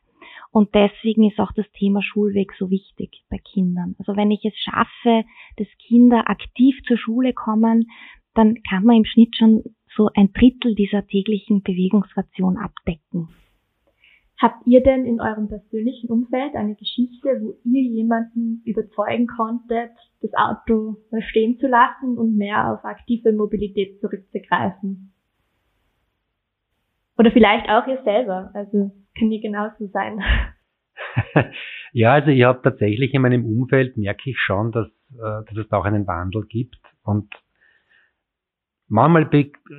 [0.52, 3.96] Und deswegen ist auch das Thema Schulweg so wichtig bei Kindern.
[4.00, 5.26] Also wenn ich es schaffe,
[5.58, 7.90] dass Kinder aktiv zur Schule kommen,
[8.34, 9.64] dann kann man im Schnitt schon
[9.96, 13.30] so ein Drittel dieser täglichen Bewegungsration abdecken.
[14.40, 20.32] Habt ihr denn in eurem persönlichen Umfeld eine Geschichte, wo ihr jemanden überzeugen konntet, das
[20.36, 25.12] Auto mal stehen zu lassen und mehr auf aktive Mobilität zurückzugreifen?
[27.18, 28.52] Oder vielleicht auch ihr selber.
[28.54, 30.22] Also kann ja genauso sein.
[31.92, 35.68] ja, also ich habe tatsächlich in meinem Umfeld merke ich schon, dass, äh, dass es
[35.70, 36.80] da auch einen Wandel gibt.
[37.04, 37.34] Und
[38.88, 39.30] manchmal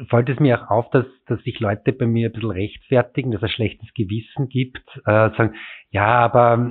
[0.08, 3.42] fällt es mir auch auf, dass, dass sich Leute bei mir ein bisschen rechtfertigen, dass
[3.42, 5.54] es ein schlechtes Gewissen gibt, äh, sagen,
[5.90, 6.70] ja, aber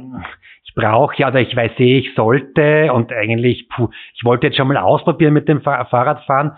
[0.63, 4.57] ich brauche ja, oder ich weiß eh, ich sollte und eigentlich, puh, ich wollte jetzt
[4.57, 6.57] schon mal ausprobieren mit dem Fahrradfahren.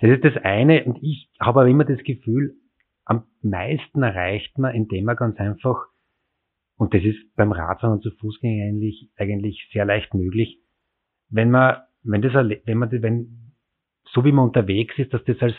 [0.00, 0.84] Das ist das eine.
[0.84, 2.54] Und ich habe aber immer das Gefühl,
[3.04, 5.86] am meisten erreicht man, indem man ganz einfach,
[6.76, 10.58] und das ist beim Radfahren und zu Fußgänger eigentlich, eigentlich sehr leicht möglich,
[11.28, 13.51] wenn man, wenn das, wenn man, wenn,
[14.12, 15.54] so wie man unterwegs ist, dass das als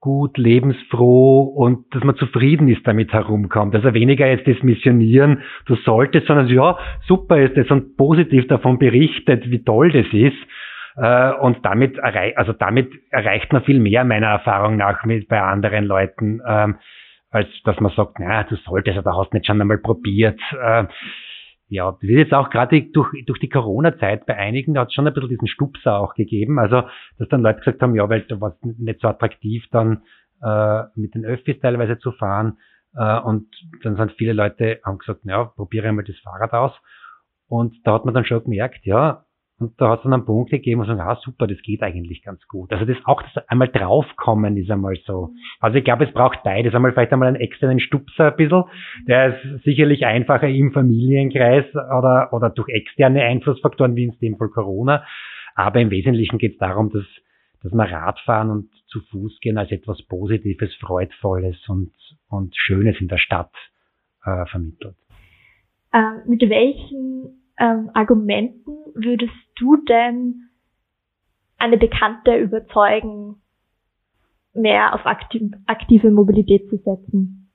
[0.00, 3.74] gut, lebensfroh und dass man zufrieden ist damit herumkommt.
[3.74, 8.78] Also weniger jetzt das Missionieren, du solltest, sondern ja, super ist das und positiv davon
[8.78, 10.36] berichtet, wie toll das ist.
[10.96, 15.84] Äh, und damit, also damit erreicht man viel mehr meiner Erfahrung nach mit bei anderen
[15.84, 16.40] Leuten.
[16.46, 16.76] Ähm,
[17.30, 20.40] als dass man sagt, na, du solltest da hast nicht schon einmal probiert.
[21.68, 24.94] Ja, das ist jetzt auch gerade durch, durch die Corona-Zeit bei einigen, da hat es
[24.94, 26.58] schon ein bisschen diesen Stupser auch gegeben.
[26.58, 26.84] Also,
[27.18, 30.02] dass dann Leute gesagt haben, ja, weil da war es nicht so attraktiv, dann
[30.42, 32.58] äh, mit den Öffis teilweise zu fahren.
[32.96, 33.48] Äh, und
[33.82, 36.72] dann sind viele Leute, haben gesagt, ja, probiere einmal das Fahrrad aus.
[37.48, 39.24] Und da hat man dann schon gemerkt, ja,
[39.58, 42.22] und da hat es dann einen Punkt gegeben und sagen, ah super, das geht eigentlich
[42.22, 42.72] ganz gut.
[42.72, 45.30] Also das auch das einmal draufkommen ist einmal so.
[45.58, 46.74] Also ich glaube, es braucht beides.
[46.74, 48.64] Einmal vielleicht einmal einen externen Stupser ein bisschen.
[49.08, 54.48] Der ist sicherlich einfacher im Familienkreis oder, oder durch externe Einflussfaktoren wie in dem Fall
[54.48, 55.04] Corona.
[55.56, 57.06] Aber im Wesentlichen geht es darum, dass,
[57.64, 61.90] dass man Radfahren und zu Fuß gehen als etwas Positives, Freudvolles und,
[62.28, 63.52] und Schönes in der Stadt
[64.24, 64.94] äh, vermittelt.
[65.92, 70.48] Ähm, mit welchen ähm, Argumenten würdest du denn
[71.58, 73.42] eine Bekannte überzeugen,
[74.54, 77.50] mehr auf aktiv, aktive Mobilität zu setzen?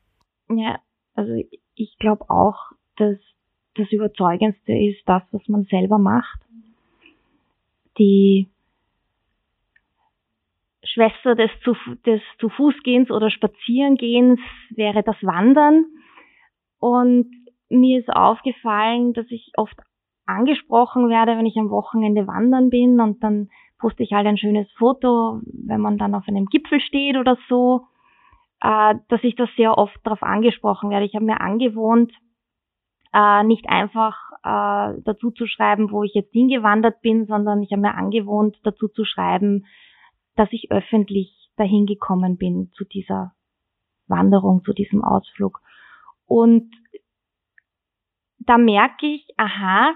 [0.49, 0.79] Ja,
[1.15, 1.33] also
[1.75, 3.17] ich glaube auch, dass
[3.75, 6.39] das Überzeugendste ist das, was man selber macht.
[7.97, 8.47] Die
[10.83, 14.39] Schwester des zu, des zu Fußgehens oder Spazierengehens
[14.69, 15.85] wäre das Wandern.
[16.79, 17.31] Und
[17.69, 19.77] mir ist aufgefallen, dass ich oft
[20.25, 24.71] angesprochen werde, wenn ich am Wochenende wandern bin und dann poste ich halt ein schönes
[24.77, 27.87] Foto, wenn man dann auf einem Gipfel steht oder so,
[28.61, 31.05] äh, dass ich das sehr oft darauf angesprochen werde.
[31.05, 32.13] Ich habe mir angewohnt,
[33.13, 37.81] äh, nicht einfach äh, dazu zu schreiben, wo ich jetzt hingewandert bin, sondern ich habe
[37.81, 39.65] mir angewohnt, dazu zu schreiben,
[40.35, 43.33] dass ich öffentlich dahin gekommen bin zu dieser
[44.07, 45.59] Wanderung, zu diesem Ausflug.
[46.25, 46.73] Und
[48.39, 49.93] da merke ich, aha,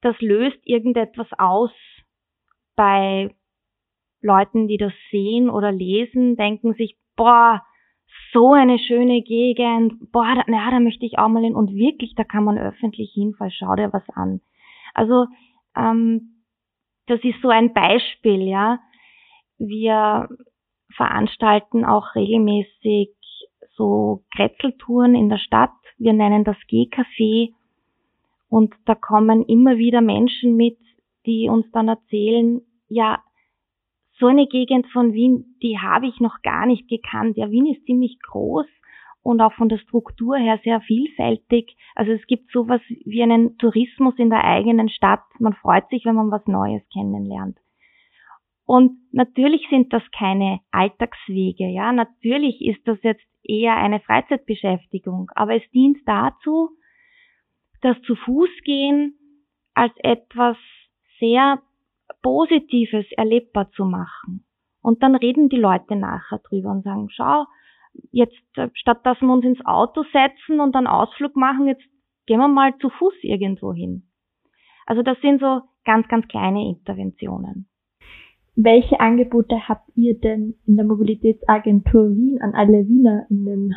[0.00, 1.70] das löst irgendetwas aus
[2.76, 3.34] bei
[4.20, 7.62] Leuten, die das sehen oder lesen, denken sich, boah,
[8.32, 12.14] so eine schöne Gegend, boah, da, na, da möchte ich auch mal hin und wirklich,
[12.14, 14.40] da kann man öffentlich hinfallen, schau dir was an.
[14.94, 15.26] Also
[15.76, 16.42] ähm,
[17.06, 18.80] das ist so ein Beispiel, ja.
[19.58, 20.28] Wir
[20.94, 23.10] veranstalten auch regelmäßig
[23.74, 25.70] so Kretzeltouren in der Stadt.
[25.98, 27.52] Wir nennen das G-Café
[28.56, 30.78] und da kommen immer wieder Menschen mit,
[31.26, 33.22] die uns dann erzählen, ja,
[34.18, 37.36] so eine Gegend von Wien, die habe ich noch gar nicht gekannt.
[37.36, 38.64] Ja, Wien ist ziemlich groß
[39.22, 41.76] und auch von der Struktur her sehr vielfältig.
[41.94, 45.20] Also es gibt sowas wie einen Tourismus in der eigenen Stadt.
[45.38, 47.58] Man freut sich, wenn man was Neues kennenlernt.
[48.64, 51.92] Und natürlich sind das keine Alltagswege, ja.
[51.92, 56.70] Natürlich ist das jetzt eher eine Freizeitbeschäftigung, aber es dient dazu,
[57.86, 59.14] das zu Fuß gehen
[59.74, 60.56] als etwas
[61.20, 61.62] sehr
[62.22, 64.44] Positives erlebbar zu machen.
[64.82, 67.44] Und dann reden die Leute nachher drüber und sagen, schau,
[68.10, 71.84] jetzt äh, statt dass wir uns ins Auto setzen und dann Ausflug machen, jetzt
[72.26, 74.08] gehen wir mal zu Fuß irgendwo hin.
[74.86, 77.68] Also das sind so ganz, ganz kleine Interventionen.
[78.56, 83.74] Welche Angebote habt ihr denn in der Mobilitätsagentur Wien an alle WienerInnen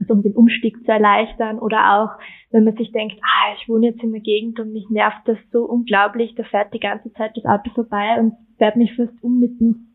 [0.00, 2.18] also um den Umstieg zu erleichtern oder auch,
[2.50, 5.38] wenn man sich denkt, ah, ich wohne jetzt in der Gegend und mich nervt das
[5.52, 9.38] so unglaublich, da fährt die ganze Zeit das Auto vorbei und fährt mich fast um
[9.38, 9.88] mit dem,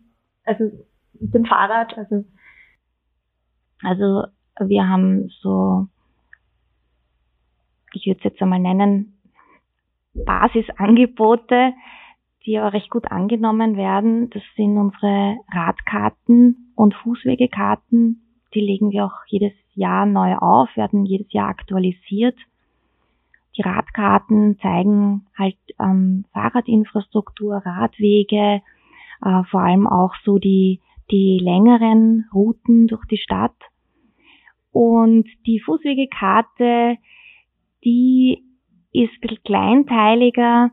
[0.45, 0.65] also
[1.19, 2.25] mit dem Fahrrad, also.
[3.81, 4.23] Also
[4.59, 5.87] wir haben so,
[7.93, 9.19] ich würde es jetzt einmal nennen,
[10.13, 11.73] Basisangebote,
[12.45, 14.29] die aber recht gut angenommen werden.
[14.29, 18.21] Das sind unsere Radkarten und Fußwegekarten.
[18.53, 22.37] Die legen wir auch jedes Jahr neu auf, werden jedes Jahr aktualisiert.
[23.57, 28.61] Die Radkarten zeigen halt ähm, Fahrradinfrastruktur, Radwege,
[29.23, 33.55] äh, vor allem auch so die, die längeren Routen durch die Stadt.
[34.71, 36.97] Und die Fußwegekarte,
[37.85, 38.43] die
[38.91, 40.71] ist kleinteiliger.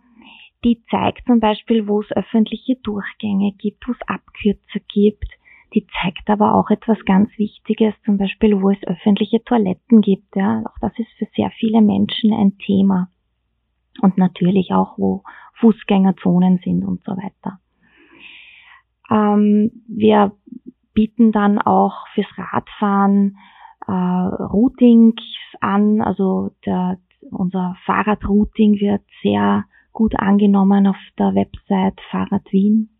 [0.65, 5.27] Die zeigt zum Beispiel, wo es öffentliche Durchgänge gibt, wo es Abkürzer gibt,
[5.75, 10.37] die zeigt aber auch etwas ganz Wichtiges, zum Beispiel, wo es öffentliche Toiletten gibt.
[10.37, 13.09] Ja, auch das ist für sehr viele Menschen ein Thema.
[14.01, 15.23] Und natürlich auch, wo
[15.61, 17.59] Fußgängerzonen sind und so weiter.
[19.11, 20.33] Ähm, wir
[20.95, 23.37] bieten dann auch fürs Radfahren
[23.87, 25.23] äh, Routings
[25.61, 26.01] an.
[26.01, 26.99] Also der,
[27.31, 32.92] unser Fahrradrouting wird sehr gut angenommen auf der Website Fahrrad Wien.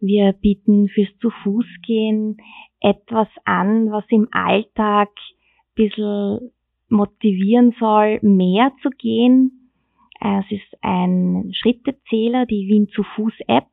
[0.00, 2.36] Wir bieten fürs zu Fuß gehen
[2.80, 6.52] etwas an, was im Alltag ein bisschen
[6.88, 9.72] motivieren soll, mehr zu gehen.
[10.20, 13.70] Es ist ein Schrittezähler, die Wien zu Fuß App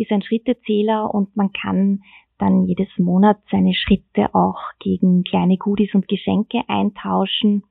[0.00, 2.02] ist ein Schrittezähler und man kann
[2.38, 7.64] dann jedes Monat seine Schritte auch gegen kleine Goodies und Geschenke eintauschen.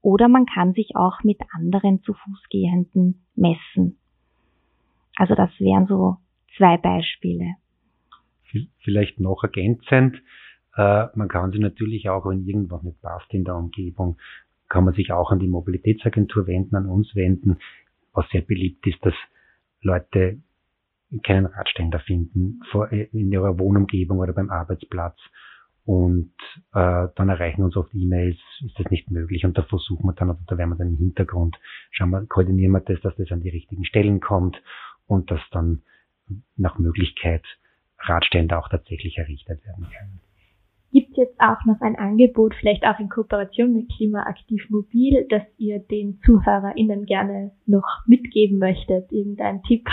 [0.00, 3.98] Oder man kann sich auch mit anderen zu Fußgehenden messen.
[5.16, 6.18] Also das wären so
[6.56, 7.56] zwei Beispiele.
[8.84, 10.16] Vielleicht noch ergänzend,
[10.76, 14.18] äh, man kann sich natürlich auch, wenn irgendwas nicht passt in der Umgebung,
[14.68, 17.58] kann man sich auch an die Mobilitätsagentur wenden, an uns wenden.
[18.12, 19.14] Was sehr beliebt ist, dass
[19.82, 20.38] Leute
[21.22, 22.60] keinen Radständer finden
[22.90, 25.18] äh, in ihrer Wohnumgebung oder beim Arbeitsplatz.
[25.84, 26.32] Und
[26.74, 29.44] äh, dann erreichen uns oft E-Mails, ist das nicht möglich.
[29.44, 31.58] Und da versuchen wir dann, oder da werden wir dann im Hintergrund,
[31.90, 34.62] schauen wir, koordinieren wir das, dass das an die richtigen Stellen kommt
[35.06, 35.82] und dass dann
[36.56, 37.44] nach Möglichkeit
[37.98, 40.20] Radständer auch tatsächlich errichtet werden können.
[40.92, 45.42] Gibt es jetzt auch noch ein Angebot, vielleicht auch in Kooperation mit Klimaaktiv Mobil, das
[45.56, 49.10] ihr den ZuhörerInnen gerne noch mitgeben möchtet?
[49.10, 49.88] Irgendein Tipp?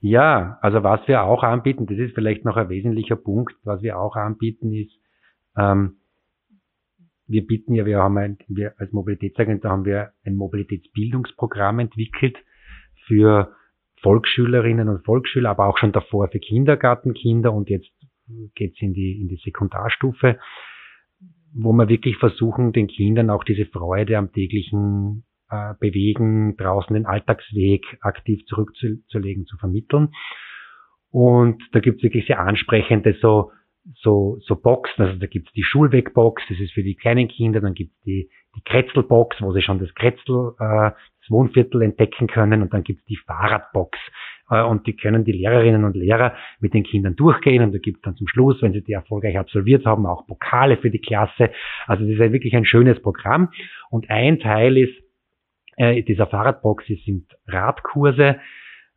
[0.00, 3.98] Ja, also was wir auch anbieten, das ist vielleicht noch ein wesentlicher Punkt, was wir
[3.98, 4.92] auch anbieten ist,
[5.56, 5.96] ähm,
[7.26, 12.36] wir bieten ja, wir haben ein, wir als Mobilitätsagentur haben wir ein Mobilitätsbildungsprogramm entwickelt
[13.06, 13.54] für
[14.04, 17.90] Volksschülerinnen und Volksschüler, aber auch schon davor für Kindergartenkinder und jetzt
[18.54, 20.38] geht's in die, in die Sekundarstufe,
[21.54, 27.06] wo wir wirklich versuchen, den Kindern auch diese Freude am täglichen äh, Bewegen, draußen den
[27.06, 30.10] Alltagsweg aktiv zurückzulegen, zu vermitteln.
[31.10, 33.50] Und da gibt's wirklich sehr ansprechende so
[34.02, 37.74] so, so Boxen, also da gibt's die Schulwegbox, das ist für die kleinen Kinder, dann
[37.74, 40.92] gibt's die, die Kretzelbox, wo sie schon das Kretzel, äh,
[41.30, 43.98] Wohnviertel entdecken können und dann gibt's die Fahrradbox
[44.50, 48.02] äh, und die können die Lehrerinnen und Lehrer mit den Kindern durchgehen und da gibt's
[48.02, 51.50] dann zum Schluss, wenn sie die erfolgreich absolviert haben, auch Pokale für die Klasse.
[51.86, 53.50] Also das ist wirklich ein schönes Programm
[53.90, 54.94] und ein Teil ist
[55.76, 58.36] äh, dieser Fahrradbox, sind Radkurse,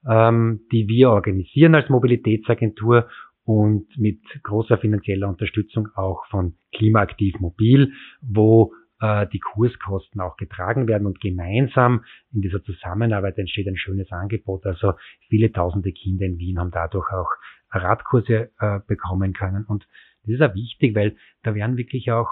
[0.08, 3.08] ähm, die wir organisieren als Mobilitätsagentur
[3.46, 10.88] und mit großer finanzieller Unterstützung auch von Klimaaktiv Mobil, wo äh, die Kurskosten auch getragen
[10.88, 14.66] werden und gemeinsam in dieser Zusammenarbeit entsteht ein schönes Angebot.
[14.66, 14.94] Also
[15.30, 17.30] viele tausende Kinder in Wien haben dadurch auch
[17.72, 19.88] Radkurse äh, bekommen können und
[20.24, 22.30] das ist auch wichtig, weil da werden wirklich auch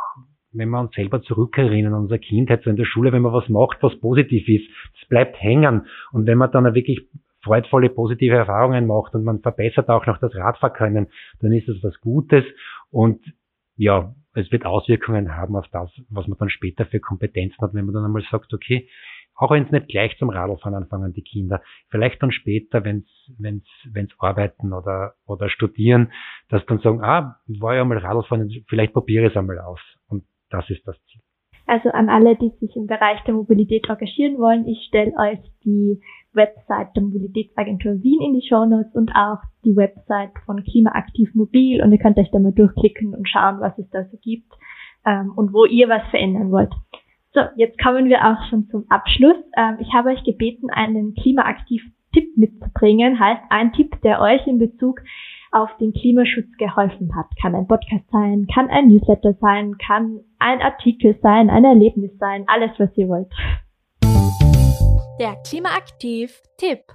[0.57, 3.49] wenn wir uns selber zurückerinnern an unsere Kindheit, so in der Schule, wenn man was
[3.49, 4.65] macht, was positiv ist,
[4.97, 5.85] das bleibt hängen.
[6.11, 7.09] Und wenn man dann wirklich
[7.43, 11.07] freudvolle, positive Erfahrungen macht und man verbessert auch noch das Radfahrkönnen,
[11.41, 12.43] dann ist das was Gutes
[12.89, 13.21] und
[13.77, 17.85] ja, es wird Auswirkungen haben auf das, was man dann später für Kompetenzen hat, wenn
[17.85, 18.89] man dann einmal sagt, okay,
[19.35, 23.05] auch wenn es nicht gleich zum Radlfahren anfangen, die Kinder, vielleicht dann später, wenn
[23.37, 26.11] wenn's, arbeiten oder, oder studieren,
[26.49, 29.81] dass dann sagen, ah, war ja mal Radlfahren, vielleicht probiere es einmal aus.
[30.07, 31.21] Und das ist das Ziel.
[31.67, 35.99] Also an alle, die sich im Bereich der Mobilität engagieren wollen, ich stelle euch die
[36.35, 41.81] Website der Mobilitätsagentur Wien in die Show Notes und auch die Website von Klimaaktiv Mobil
[41.81, 44.51] und ihr könnt euch da mal durchklicken und schauen, was es da so gibt
[45.05, 46.73] ähm, und wo ihr was verändern wollt.
[47.33, 49.35] So, jetzt kommen wir auch schon zum Abschluss.
[49.57, 55.01] Ähm, ich habe euch gebeten, einen Klimaaktiv-Tipp mitzubringen, heißt ein Tipp, der euch in Bezug
[55.51, 57.27] auf den Klimaschutz geholfen hat.
[57.41, 62.43] Kann ein Podcast sein, kann ein Newsletter sein, kann ein Artikel sein, ein Erlebnis sein,
[62.47, 63.31] alles, was ihr wollt.
[65.17, 66.91] Der Klimaaktiv-Tipp.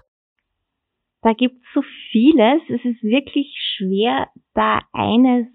[1.23, 2.61] Da gibt's so vieles.
[2.69, 5.47] Es ist wirklich schwer, da eines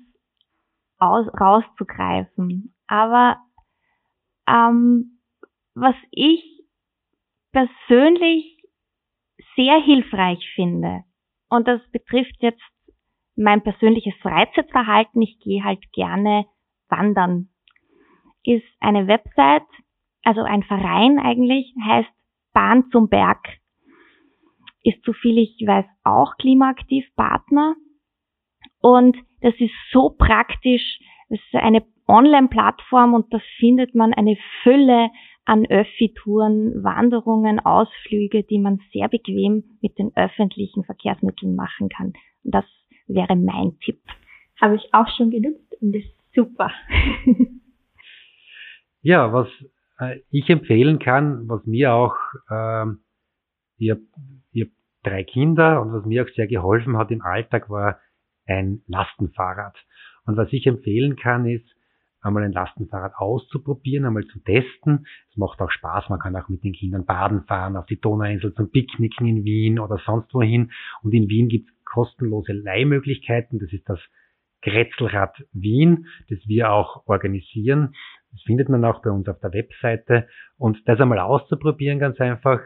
[0.98, 2.74] aus, rauszugreifen.
[2.88, 3.38] Aber
[4.48, 5.20] ähm,
[5.76, 6.44] was ich
[7.52, 8.64] persönlich
[9.56, 11.04] sehr hilfreich finde,
[11.50, 12.64] und das betrifft jetzt
[13.36, 16.46] mein persönliches Freizeitverhalten, ich gehe halt gerne
[16.90, 17.50] wandern,
[18.44, 19.68] ist eine Website,
[20.24, 22.15] also ein Verein eigentlich, heißt
[22.56, 23.60] Bahn zum Berg.
[24.82, 27.76] Ist so viel ich weiß auch klimaaktiv Partner.
[28.80, 31.00] Und das ist so praktisch.
[31.30, 35.10] Es ist eine Online-Plattform und da findet man eine Fülle
[35.44, 42.14] an Öffi-Touren, Wanderungen, Ausflüge, die man sehr bequem mit den öffentlichen Verkehrsmitteln machen kann.
[42.44, 42.66] Und das
[43.08, 44.02] wäre mein Tipp.
[44.62, 46.72] Habe ich auch schon genutzt und ist super.
[49.02, 49.48] ja, was
[50.00, 52.16] äh, ich empfehlen kann, was mir auch,
[52.50, 52.86] äh,
[53.78, 54.02] ich habe
[54.58, 54.68] hab
[55.04, 58.00] drei Kinder und was mir auch sehr geholfen hat im Alltag war
[58.48, 59.78] ein Lastenfahrrad.
[60.26, 61.68] Und was ich empfehlen kann, ist,
[62.26, 65.06] einmal ein Lastenfahrrad auszuprobieren, einmal zu testen.
[65.30, 68.54] Es macht auch Spaß, man kann auch mit den Kindern baden fahren, auf die Donauinsel
[68.56, 70.72] zum Picknicken in Wien oder sonst wohin.
[71.04, 73.60] Und in Wien gibt es kostenlose Leihmöglichkeiten.
[73.60, 74.00] Das ist das
[74.64, 77.94] Grätzelrad Wien, das wir auch organisieren.
[78.36, 80.28] Das findet man auch bei uns auf der Webseite.
[80.58, 82.60] Und das einmal auszuprobieren, ganz einfach.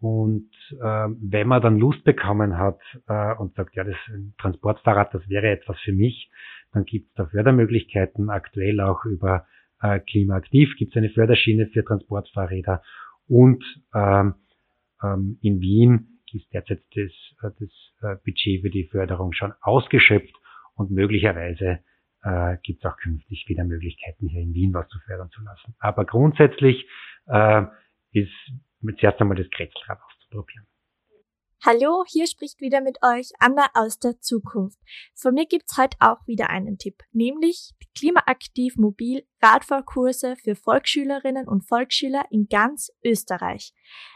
[0.00, 0.50] Und
[0.80, 3.96] äh, wenn man dann Lust bekommen hat äh, und sagt, ja, das
[4.38, 6.30] Transportfahrrad, das wäre etwas für mich,
[6.72, 9.46] dann gibt es da Fördermöglichkeiten, aktuell auch über
[9.82, 12.82] äh, Klimaaktiv gibt es eine Förderschiene für Transportfahrräder
[13.28, 14.34] und ähm,
[15.02, 17.10] ähm, in Wien ist derzeit das,
[17.42, 17.70] äh, das
[18.02, 20.34] äh, Budget für die Förderung schon ausgeschöpft
[20.74, 21.80] und möglicherweise
[22.22, 25.74] äh, gibt es auch künftig wieder Möglichkeiten, hier in Wien was zu fördern zu lassen.
[25.78, 26.86] Aber grundsätzlich
[27.26, 27.62] äh,
[28.12, 28.32] ist
[28.98, 30.66] zuerst einmal das Kretzelrad auszuprobieren.
[31.62, 34.78] Hallo, hier spricht wieder mit euch Anna aus der Zukunft.
[35.14, 41.46] Von mir gibt's heute auch wieder einen Tipp, nämlich die Klimaaktiv Mobil Radfahrkurse für Volksschülerinnen
[41.46, 43.74] und Volksschüler in ganz Österreich.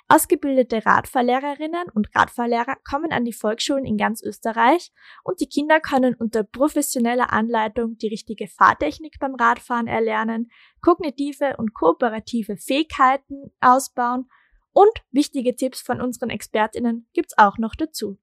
[0.09, 4.91] Ausgebildete Radfahrlehrerinnen und Radfahrlehrer kommen an die Volksschulen in ganz Österreich
[5.23, 11.75] und die Kinder können unter professioneller Anleitung die richtige Fahrtechnik beim Radfahren erlernen, kognitive und
[11.75, 14.31] kooperative Fähigkeiten ausbauen
[14.75, 18.19] und wichtige Tipps von unseren Expertinnen gibt's auch noch dazu.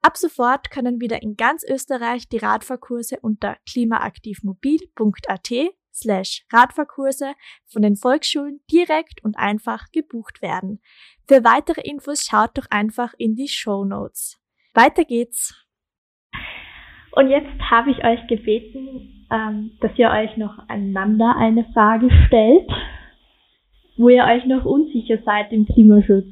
[0.00, 5.50] Ab sofort können wieder in ganz Österreich die Radfahrkurse unter klimaaktivmobil.at
[5.94, 7.34] slash Radfahrkurse
[7.66, 10.80] von den Volksschulen direkt und einfach gebucht werden.
[11.28, 14.40] Für weitere Infos schaut doch einfach in die Show Notes.
[14.74, 15.54] Weiter geht's.
[17.12, 22.70] Und jetzt habe ich euch gebeten, ähm, dass ihr euch noch einander eine Frage stellt
[23.96, 26.26] wo ihr euch noch unsicher seid im Klimaschutz?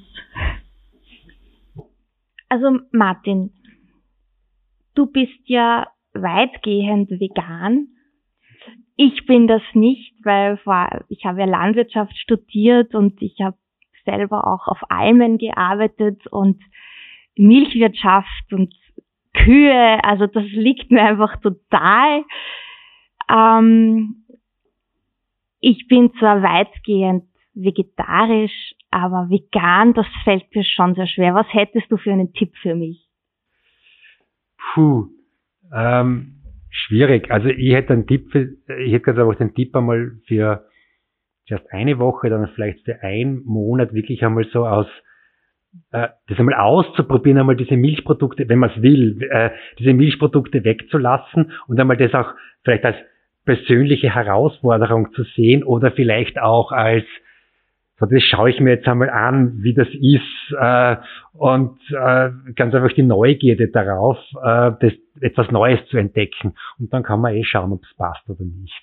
[2.48, 3.52] Also Martin,
[4.94, 7.88] du bist ja weitgehend vegan.
[8.96, 10.58] Ich bin das nicht, weil
[11.08, 13.56] ich habe ja Landwirtschaft studiert und ich habe
[14.04, 16.60] selber auch auf Almen gearbeitet und
[17.36, 18.74] Milchwirtschaft und
[19.32, 20.04] Kühe.
[20.04, 22.24] Also das liegt mir einfach total.
[23.30, 24.26] Ähm,
[25.60, 27.29] ich bin zwar weitgehend
[27.62, 31.34] vegetarisch, aber vegan, das fällt mir schon sehr schwer.
[31.34, 33.08] Was hättest du für einen Tipp für mich?
[34.74, 35.08] Puh,
[35.74, 37.30] ähm, schwierig.
[37.30, 38.48] Also ich hätte einen Tipp, für,
[38.78, 40.66] ich hätte ganz einfach den Tipp einmal für
[41.46, 44.86] zuerst eine Woche, dann vielleicht für einen Monat wirklich einmal so aus
[45.92, 51.52] äh, das einmal auszuprobieren, einmal diese Milchprodukte, wenn man es will, äh, diese Milchprodukte wegzulassen
[51.66, 52.32] und einmal das auch
[52.64, 52.96] vielleicht als
[53.44, 57.04] persönliche Herausforderung zu sehen oder vielleicht auch als
[58.00, 60.96] so, das schaue ich mir jetzt einmal an, wie das ist äh,
[61.34, 66.54] und äh, ganz einfach die Neugierde darauf, äh, das, etwas Neues zu entdecken.
[66.78, 68.82] Und dann kann man eh schauen, ob es passt oder nicht.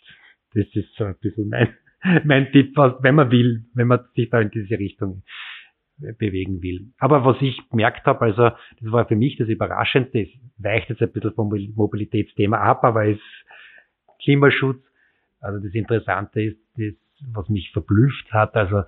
[0.54, 1.70] Das ist so ein bisschen mein,
[2.26, 5.24] mein Tipp, wenn man will, wenn man sich da in diese Richtung
[6.20, 6.92] bewegen will.
[7.00, 11.02] Aber was ich gemerkt habe, also das war für mich das Überraschendste, es weicht jetzt
[11.02, 13.20] ein bisschen vom Mobilitätsthema ab, aber es
[14.22, 14.84] Klimaschutz,
[15.40, 16.94] also das Interessante ist, das,
[17.34, 18.84] was mich verblüfft hat, also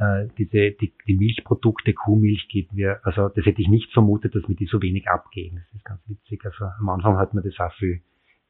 [0.00, 4.48] äh, diese, die, die Milchprodukte, Kuhmilch geht mir, also das hätte ich nicht vermutet, dass
[4.48, 5.56] mir die so wenig abgehen.
[5.56, 6.42] Das ist ganz witzig.
[6.44, 8.00] Also am Anfang hat man das auch viel,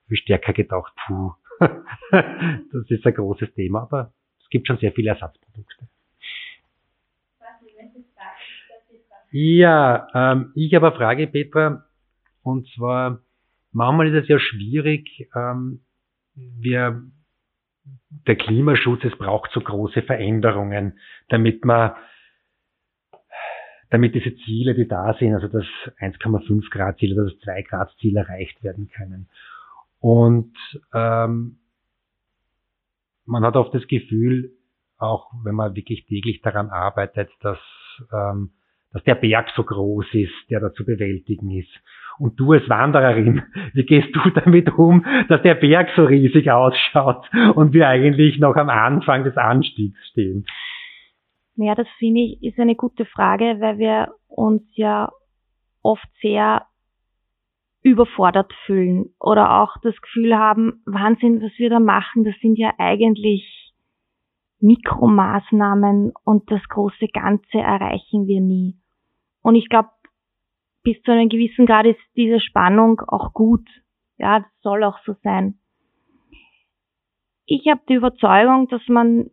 [0.07, 5.11] viel stärker gedacht, puh, das ist ein großes Thema, aber es gibt schon sehr viele
[5.11, 5.89] Ersatzprodukte.
[9.33, 11.85] Ja, ähm, ich habe eine Frage, Petra,
[12.43, 13.21] und zwar,
[13.73, 15.81] manchmal ist es ja schwierig, ähm,
[16.35, 17.03] wir
[18.27, 21.93] der Klimaschutz, es braucht so große Veränderungen, damit man,
[23.91, 25.67] damit diese Ziele, die da sind, also das
[26.01, 29.29] 1,5 Grad Ziel oder das 2 Grad Ziel erreicht werden können.
[30.01, 30.57] Und
[30.95, 31.59] ähm,
[33.27, 34.53] man hat oft das Gefühl,
[34.99, 37.59] auch wenn man wirklich täglich daran arbeitet, dass,
[38.13, 38.51] ähm,
[38.93, 41.73] dass der Berg so groß ist, der da zu bewältigen ist.
[42.21, 43.43] Und du als Wandererin,
[43.73, 48.57] wie gehst du damit um, dass der Berg so riesig ausschaut und wir eigentlich noch
[48.57, 50.45] am Anfang des Anstiegs stehen?
[51.57, 55.11] Ja, das finde ich ist eine gute Frage, weil wir uns ja
[55.83, 56.67] oft sehr
[57.83, 62.73] überfordert fühlen oder auch das Gefühl haben, Wahnsinn, was wir da machen, das sind ja
[62.77, 63.73] eigentlich
[64.61, 68.77] Mikromaßnahmen und das große Ganze erreichen wir nie.
[69.41, 69.89] Und ich glaube,
[70.83, 73.67] bis zu einem gewissen Grad ist diese Spannung auch gut.
[74.19, 75.59] Ja, das soll auch so sein.
[77.47, 79.31] Ich habe die Überzeugung, dass man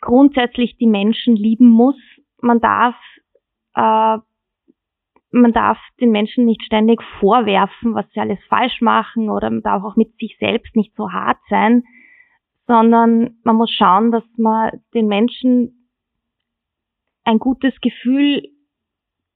[0.00, 1.96] grundsätzlich die Menschen lieben muss.
[2.40, 2.96] Man darf,
[3.74, 4.18] äh,
[5.30, 9.84] man darf den Menschen nicht ständig vorwerfen, was sie alles falsch machen oder man darf
[9.84, 11.84] auch mit sich selbst nicht so hart sein,
[12.66, 15.90] sondern man muss schauen, dass man den Menschen
[17.24, 18.42] ein gutes Gefühl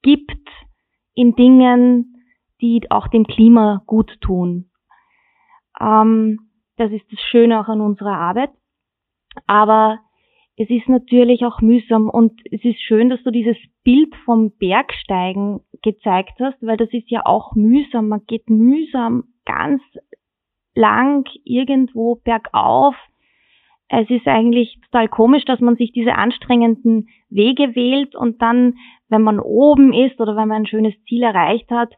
[0.03, 0.49] gibt,
[1.21, 2.16] in Dingen,
[2.62, 4.71] die auch dem Klima gut tun.
[5.79, 6.39] Ähm,
[6.77, 8.51] das ist das Schöne auch an unserer Arbeit.
[9.47, 9.99] Aber
[10.57, 15.61] es ist natürlich auch mühsam und es ist schön, dass du dieses Bild vom Bergsteigen
[15.83, 18.09] gezeigt hast, weil das ist ja auch mühsam.
[18.09, 19.83] Man geht mühsam ganz
[20.75, 22.95] lang irgendwo bergauf.
[23.93, 28.78] Es ist eigentlich total komisch, dass man sich diese anstrengenden Wege wählt und dann,
[29.09, 31.93] wenn man oben ist oder wenn man ein schönes Ziel erreicht hat,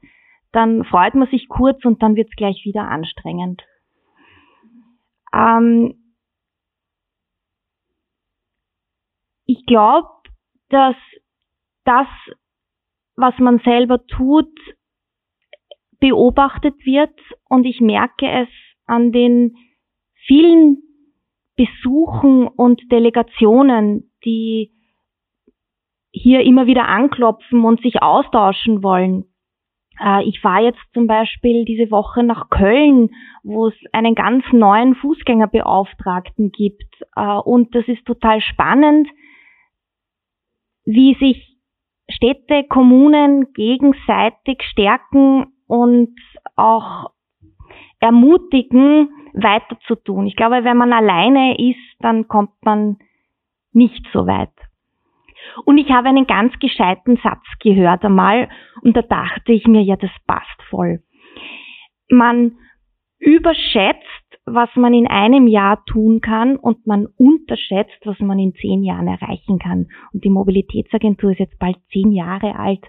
[0.52, 3.62] dann freut man sich kurz und dann wird es gleich wieder anstrengend.
[5.34, 5.94] Ähm,
[9.44, 10.08] ich glaube,
[10.70, 10.96] dass
[11.84, 12.06] das,
[13.16, 14.48] was man selber tut,
[16.00, 17.20] beobachtet wird
[17.50, 18.48] und ich merke es
[18.86, 19.56] an den
[20.26, 20.82] vielen
[21.56, 24.72] Besuchen und Delegationen, die
[26.10, 29.24] hier immer wieder anklopfen und sich austauschen wollen.
[30.00, 33.10] Äh, ich fahre jetzt zum Beispiel diese Woche nach Köln,
[33.42, 37.02] wo es einen ganz neuen Fußgängerbeauftragten gibt.
[37.16, 39.08] Äh, und das ist total spannend,
[40.84, 41.56] wie sich
[42.08, 46.14] Städte, Kommunen gegenseitig stärken und
[46.56, 47.10] auch
[48.02, 50.26] ermutigen, weiter zu tun.
[50.26, 52.98] Ich glaube, wenn man alleine ist, dann kommt man
[53.72, 54.52] nicht so weit.
[55.64, 58.48] Und ich habe einen ganz gescheiten Satz gehört einmal
[58.82, 61.02] und da dachte ich mir, ja, das passt voll.
[62.08, 62.52] Man
[63.18, 68.82] überschätzt was man in einem Jahr tun kann und man unterschätzt, was man in zehn
[68.82, 69.88] Jahren erreichen kann.
[70.12, 72.84] Und die Mobilitätsagentur ist jetzt bald zehn Jahre alt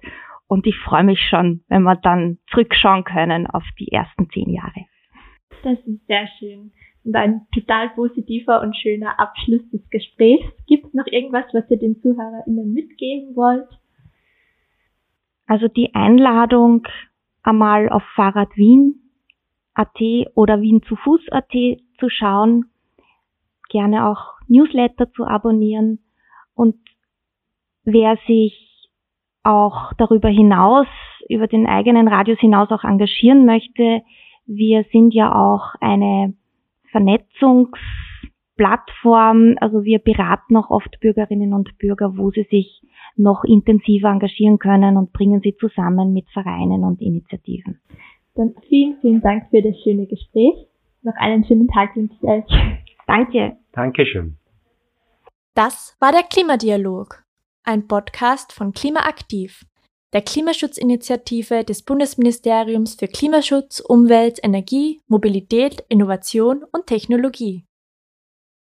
[0.48, 4.86] und ich freue mich schon, wenn wir dann zurückschauen können auf die ersten zehn Jahre.
[5.64, 6.72] Das ist sehr schön.
[7.04, 10.46] Und ein total positiver und schöner Abschluss des Gesprächs.
[10.68, 13.68] Gibt es noch irgendwas, was ihr den ZuhörerInnen mitgeben wollt?
[15.46, 16.88] Also die Einladung
[17.44, 19.04] einmal auf Fahrrad Wien
[19.74, 20.00] AT
[20.36, 21.54] oder Wien zu Fuß AT
[22.00, 22.66] zu schauen,
[23.70, 26.00] gerne auch Newsletter zu abonnieren
[26.54, 26.76] und
[27.84, 28.90] wer sich
[29.44, 30.88] auch darüber hinaus,
[31.28, 34.02] über den eigenen Radius hinaus auch engagieren möchte,
[34.46, 36.34] wir sind ja auch eine
[36.92, 42.82] Vernetzungsplattform, also wir beraten auch oft Bürgerinnen und Bürger, wo sie sich
[43.16, 47.80] noch intensiver engagieren können und bringen sie zusammen mit Vereinen und Initiativen.
[48.36, 50.68] Dann vielen, vielen Dank für das schöne Gespräch.
[51.04, 52.46] Noch einen schönen Tag wünsche ich euch.
[53.06, 53.58] Danke.
[53.74, 54.38] Dankeschön.
[55.54, 57.24] Das war der Klimadialog,
[57.64, 59.66] ein Podcast von Klimaaktiv,
[60.14, 67.66] der Klimaschutzinitiative des Bundesministeriums für Klimaschutz, Umwelt, Energie, Mobilität, Innovation und Technologie.